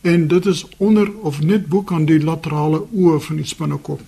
en 0.00 0.28
dit 0.28 0.46
is 0.46 0.64
onder 0.76 1.12
of 1.22 1.40
net 1.42 1.66
bo 1.66 1.82
kan 1.82 2.04
die 2.04 2.20
laterale 2.22 2.86
oë 2.92 3.20
van 3.20 3.36
die 3.36 3.46
spinnekop. 3.46 4.00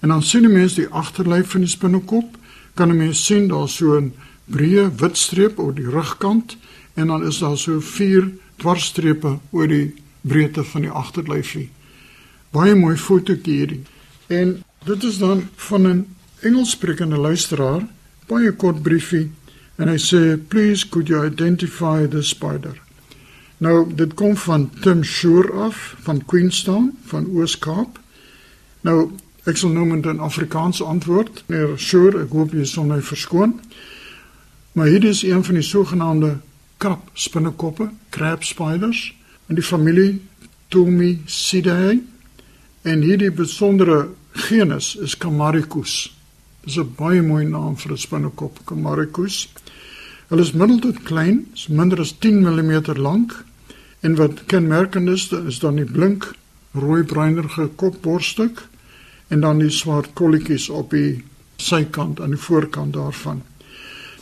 En 0.00 0.08
dan 0.08 0.22
sien 0.22 0.42
jy 0.42 0.52
mens 0.52 0.74
die 0.74 0.88
agterlyf 0.88 1.50
van 1.54 1.64
die 1.64 1.70
spinnekop, 1.70 2.36
kan 2.74 2.92
jy 2.92 2.96
mens 2.96 3.24
sien 3.24 3.48
daar's 3.48 3.76
so 3.76 3.96
'n 4.00 4.12
breë 4.46 4.90
wit 5.00 5.16
streep 5.16 5.58
oor 5.58 5.74
die 5.74 5.90
rugkant 5.90 6.56
en 6.94 7.06
dan 7.06 7.26
is 7.26 7.38
daar 7.38 7.58
so 7.58 7.80
vier 7.80 8.30
dwarsstrepe 8.56 9.38
oor 9.50 9.68
die 9.68 9.94
breedte 10.20 10.64
van 10.64 10.82
die 10.82 10.90
agterlyfie. 10.90 11.68
Baie 12.50 12.74
mooi 12.74 12.96
fotootjie 12.96 13.54
hierdie. 13.54 13.82
En 14.26 14.62
dit 14.84 15.02
is 15.04 15.18
dan 15.18 15.48
van 15.56 15.88
'n 15.88 16.06
Engelssprekende 16.40 17.16
luisteraar, 17.16 17.86
baie 18.26 18.52
kort 18.52 18.82
briefie 18.82 19.30
en 19.76 19.88
hy 19.88 19.98
sê 19.98 20.36
please 20.48 20.88
could 20.88 21.08
you 21.08 21.26
identify 21.26 22.06
the 22.06 22.22
spider. 22.22 22.80
Nou 23.58 23.94
dit 23.94 24.14
kom 24.14 24.36
van 24.36 24.70
Tim 24.80 25.04
Shore 25.04 25.52
af 25.52 25.94
van 26.04 26.24
Queenstown 26.24 26.90
van 27.04 27.26
Oos-Kaap. 27.26 27.98
Nou 28.80 29.10
ek 29.46 29.56
sal 29.56 29.70
noem 29.70 30.00
dit 30.00 30.12
'n 30.12 30.18
Afrikaanse 30.18 30.84
antwoord. 30.84 31.44
Meneer 31.46 31.78
Shore, 31.78 32.22
ek 32.22 32.30
hoop 32.30 32.52
jy 32.52 32.64
sal 32.64 32.84
my 32.84 33.00
verskoon. 33.00 33.60
Maar 34.72 34.86
hier 34.86 35.04
is 35.04 35.22
een 35.22 35.44
van 35.44 35.54
die 35.54 35.62
sogenaamde 35.62 36.40
krab 36.76 37.10
spinnekoppe, 37.12 37.90
crab 38.10 38.44
spiders 38.44 39.14
in 39.48 39.54
die 39.54 39.64
familie 39.64 40.20
Tomisidae. 40.68 42.02
En 42.82 43.02
hierdie 43.02 43.30
besondere 43.30 44.08
genus 44.32 44.96
is 44.96 45.16
Camaricus. 45.16 46.16
Dis 46.64 46.76
'n 46.78 46.94
baie 46.96 47.22
mooi 47.22 47.44
naam 47.44 47.76
vir 47.76 47.92
'n 47.92 47.98
spinnekop, 47.98 48.58
Camaricus. 48.64 49.48
Hulle 50.28 50.42
is 50.42 50.52
middel 50.52 50.78
tot 50.78 51.02
klein, 51.02 51.46
is 51.54 51.68
minder 51.68 52.00
as 52.00 52.18
10 52.18 52.42
mm 52.42 52.96
lank 52.96 53.44
en 54.00 54.14
wat 54.14 54.44
kenmerkend 54.46 55.08
is, 55.08 55.32
is 55.32 55.58
dan 55.58 55.76
die 55.76 55.84
blink 55.84 56.34
rooi-bruinerige 56.72 57.70
kopborststuk 57.76 58.68
en 59.28 59.40
dan 59.40 59.58
die 59.58 59.70
swart 59.70 60.12
kolletjies 60.14 60.68
op 60.68 60.90
die 60.90 61.24
sykant 61.56 62.20
aan 62.20 62.34
die 62.34 62.40
voorkant 62.40 62.94
daarvan. 62.94 63.42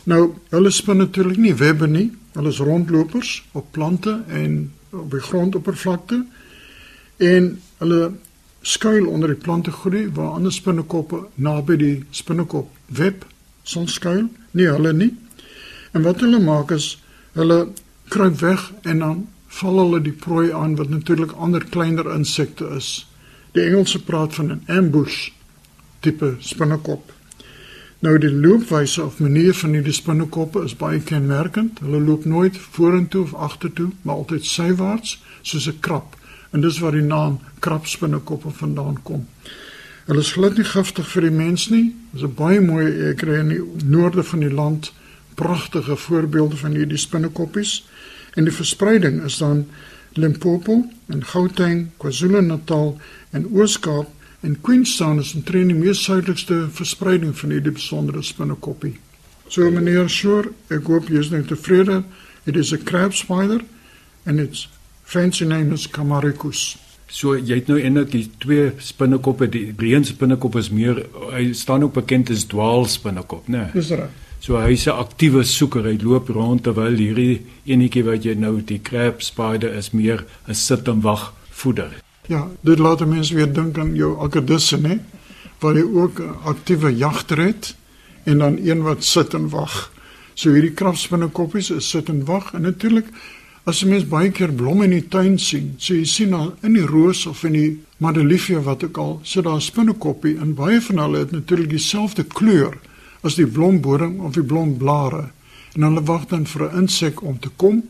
Nou, 0.05 0.33
hulle 0.49 0.71
spin 0.71 0.97
natuurlik 0.97 1.37
nie 1.37 1.55
webbe 1.57 1.87
nie. 1.87 2.11
Hulle 2.33 2.49
is 2.49 2.59
rondlopers 2.59 3.43
op 3.51 3.71
plante 3.71 4.23
en 4.27 4.71
op 4.89 5.11
die 5.11 5.19
grondoppervlakte. 5.19 6.25
En 7.17 7.61
hulle 7.77 8.11
skuil 8.61 9.07
onder 9.07 9.33
die 9.33 9.41
plante 9.41 9.71
groei 9.71 10.07
waar 10.13 10.37
ander 10.37 10.53
spinnekoppe 10.53 11.25
naby 11.35 11.77
die 11.77 11.95
spinnekop 12.09 12.69
web 12.85 13.25
sal 13.63 13.87
skuil. 13.87 14.27
Nee, 14.51 14.67
hulle 14.67 14.93
nie. 14.93 15.11
En 15.91 16.05
wat 16.05 16.21
hulle 16.21 16.39
maak 16.39 16.71
is 16.71 16.95
hulle 17.33 17.67
kruip 18.13 18.39
weg 18.39 18.71
en 18.81 18.99
dan 18.99 19.27
val 19.59 19.79
hulle 19.79 20.01
die 20.01 20.13
prooi 20.13 20.51
aan 20.53 20.75
wat 20.75 20.89
natuurlik 20.89 21.31
ander 21.31 21.65
kleiner 21.65 22.09
insekte 22.13 22.67
is. 22.77 23.07
Die 23.55 23.63
Engelse 23.63 24.03
praat 24.03 24.33
van 24.35 24.51
'n 24.51 24.63
ambush 24.67 25.29
tipe 25.99 26.35
spinnekop. 26.39 27.13
Nou 27.99 28.17
die 28.19 28.31
loopwyse 28.31 29.03
of 29.03 29.19
manier 29.19 29.53
van 29.53 29.73
hierdie 29.73 29.93
spinnekoppe 29.93 30.63
is 30.63 30.75
baie 30.75 30.99
kenmerkend. 30.99 31.79
Hulle 31.79 32.01
loop 32.01 32.25
nooit 32.25 32.57
vorentoe 32.57 33.21
of 33.23 33.33
agtertoe, 33.33 33.89
maar 34.01 34.15
altyd 34.15 34.45
sywaarts 34.45 35.23
soos 35.41 35.67
'n 35.67 35.79
krab. 35.79 36.17
En 36.51 36.61
dis 36.61 36.79
waar 36.79 36.91
die 36.91 37.01
naam 37.01 37.39
krabspinnekoppe 37.59 38.49
vandaan 38.49 39.01
kom. 39.03 39.27
Hulle 40.05 40.19
is 40.19 40.31
glad 40.31 40.57
nie 40.57 40.65
giftig 40.65 41.07
vir 41.07 41.21
die 41.21 41.31
mens 41.31 41.69
nie. 41.69 41.95
Dis 42.11 42.21
'n 42.21 42.33
baie 42.33 42.61
mooi 42.61 43.09
ek 43.09 43.17
kry 43.17 43.39
in 43.39 43.47
die 43.47 43.63
noorde 43.85 44.23
van 44.23 44.39
die 44.39 44.53
land 44.53 44.93
pragtige 45.35 45.95
voorbeelde 45.95 46.57
van 46.57 46.71
hierdie 46.71 46.97
spinnekoppies. 46.97 47.87
En 48.33 48.43
die 48.43 48.53
verspreiding 48.53 49.23
is 49.23 49.37
dan 49.37 49.65
Limpopo 50.15 50.81
en 51.11 51.23
Gauteng, 51.23 51.89
KwaZulu-Natal 51.99 52.93
en 53.35 53.47
Oos-Kaap 53.51 54.07
en 54.45 54.57
Queenstown 54.61 55.19
is 55.19 55.33
omtrent 55.35 55.71
die 55.71 55.77
mees 55.77 56.03
suidelikste 56.05 56.65
verspreiding 56.71 57.33
van 57.37 57.51
hierdie 57.55 57.73
besondere 57.75 58.23
spinnekoppie. 58.23 58.95
So 59.49 59.67
meneer 59.71 60.09
Shore, 60.09 60.53
ek 60.73 60.87
hoop 60.89 61.09
jy 61.11 61.21
is 61.21 61.31
nou 61.33 61.43
tevrede. 61.45 62.03
It 62.45 62.57
is 62.57 62.73
a 62.73 62.77
crab 62.77 63.13
spider 63.17 63.61
and 64.25 64.39
its 64.39 64.67
fancy 65.03 65.45
name 65.45 65.73
is 65.73 65.87
Camaricus. 65.87 66.75
So 67.11 67.35
jy 67.37 67.59
het 67.59 67.69
nou 67.69 67.77
eintlik 67.77 68.13
die 68.13 68.25
twee 68.41 68.71
spinnekoppe, 68.81 69.49
die 69.51 69.67
breën 69.77 70.05
spinnekop 70.07 70.57
is 70.61 70.71
meer 70.73 71.03
hy 71.33 71.51
staan 71.57 71.85
ook 71.85 71.99
bekend 71.99 72.31
as 72.33 72.47
dwaalspinnekop, 72.49 73.49
né? 73.51 73.67
Dis 73.75 73.91
reg. 73.93 74.24
So 74.45 74.59
hy's 74.61 74.85
'n 74.85 74.93
aktiewe 74.93 75.43
soeker, 75.43 75.87
hy 75.89 75.97
loop 75.97 76.27
rond 76.29 76.61
terwyl 76.63 76.99
hierdie 77.01 77.41
enetjie 77.65 78.03
wat 78.05 78.25
jy 78.27 78.35
nou 78.37 78.59
die 78.61 78.77
crab 78.77 79.23
spider 79.25 79.73
is 79.73 79.89
meer 79.89 80.21
'n 80.47 80.53
sit 80.53 80.87
en 80.87 81.01
wag 81.01 81.33
voeder. 81.49 81.89
Ja, 82.29 82.47
dit 82.61 82.79
laat 82.79 83.01
mense 83.07 83.33
weer 83.33 83.51
dink 83.53 83.77
aan 83.77 83.95
jou 83.95 84.11
akkedisse, 84.21 84.77
né? 84.77 84.99
Waar 85.59 85.75
jy 85.75 85.83
ook 85.83 86.19
'n 86.19 86.35
aktiewe 86.45 86.95
jagter 86.95 87.37
het 87.37 87.75
en 88.25 88.37
dan 88.37 88.59
een 88.61 88.83
wat 88.83 89.03
sit 89.03 89.33
en 89.33 89.49
wag. 89.49 89.91
So 90.35 90.51
hierdie 90.51 90.73
krabspinnekoppies 90.73 91.71
is 91.71 91.89
sit 91.89 92.09
en 92.09 92.25
wag 92.25 92.53
en 92.53 92.61
natuurlik 92.61 93.05
As 93.65 93.79
jy 93.79 93.87
mens 93.87 94.05
baie 94.05 94.29
keer 94.29 94.53
blomme 94.53 94.83
in 94.83 94.91
die 94.91 95.07
tuin 95.07 95.39
sien, 95.39 95.73
so 95.77 95.95
jy 95.95 96.05
sien 96.05 96.33
al 96.33 96.53
in 96.61 96.73
die 96.73 96.85
roos 96.85 97.25
of 97.25 97.43
in 97.43 97.53
die 97.53 97.79
madeliefie 97.97 98.59
wat 98.59 98.83
ook 98.83 98.97
al, 98.97 99.19
sit 99.23 99.43
daar 99.43 99.55
'n 99.55 99.61
spinnekoppie 99.61 100.37
en 100.37 100.53
baie 100.53 100.81
van 100.81 100.97
hulle 100.97 101.17
het 101.17 101.31
natuurlik 101.31 101.69
dieselfde 101.69 102.23
kleur 102.23 102.77
as 103.25 103.35
die 103.35 103.47
blomboring 103.47 104.19
of 104.21 104.33
die 104.37 104.45
blomblare. 104.45 105.29
En 105.75 105.81
hulle 105.87 106.03
wag 106.07 106.27
dan 106.31 106.45
vir 106.47 106.69
'n 106.69 106.77
insek 106.81 107.21
om 107.21 107.39
te 107.39 107.49
kom, 107.55 107.83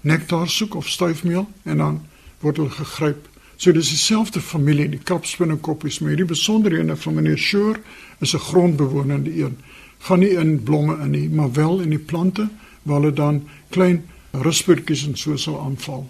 nektar 0.00 0.48
soek 0.48 0.74
of 0.74 0.88
stuifmeel 0.88 1.48
en 1.64 1.76
dan 1.76 2.00
word 2.40 2.56
hulle 2.56 2.70
gegryp. 2.70 3.28
So 3.56 3.72
dis 3.72 3.88
dieselfde 3.88 4.40
familie, 4.40 4.88
die 4.88 5.02
krapspinnekoppies, 5.02 5.98
maar 5.98 6.08
hierdie 6.08 6.30
besonderhede 6.30 6.96
van 6.96 7.14
meneer 7.14 7.38
Shore 7.38 7.80
is 8.20 8.34
'n 8.34 8.38
grondbewonende 8.38 9.30
een. 9.30 9.58
Gaan 9.98 10.18
nie 10.18 10.36
in 10.36 10.62
blomme 10.62 11.02
in 11.02 11.10
nie, 11.10 11.28
maar 11.28 11.52
wel 11.52 11.80
in 11.80 11.90
die 11.90 11.98
plante 11.98 12.48
waar 12.82 13.00
hulle 13.00 13.12
dan 13.12 13.48
klein 13.68 14.04
ruspertjies 14.30 15.06
en 15.06 15.16
so 15.16 15.36
sal 15.36 15.60
aanval. 15.60 16.08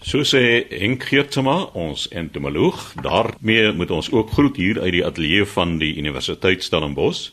So 0.00 0.22
sê 0.22 0.68
Henk 0.70 1.02
Geertsma, 1.02 1.56
ons 1.74 2.08
entomoloog, 2.08 2.94
daarmee 3.02 3.72
moet 3.72 3.90
ons 3.90 4.10
ook 4.10 4.30
groet 4.30 4.56
hier 4.56 4.80
uit 4.80 4.92
die 4.92 5.04
ateljee 5.06 5.46
van 5.46 5.78
die 5.78 5.96
Universiteit 5.96 6.62
Stellenbosch. 6.62 7.32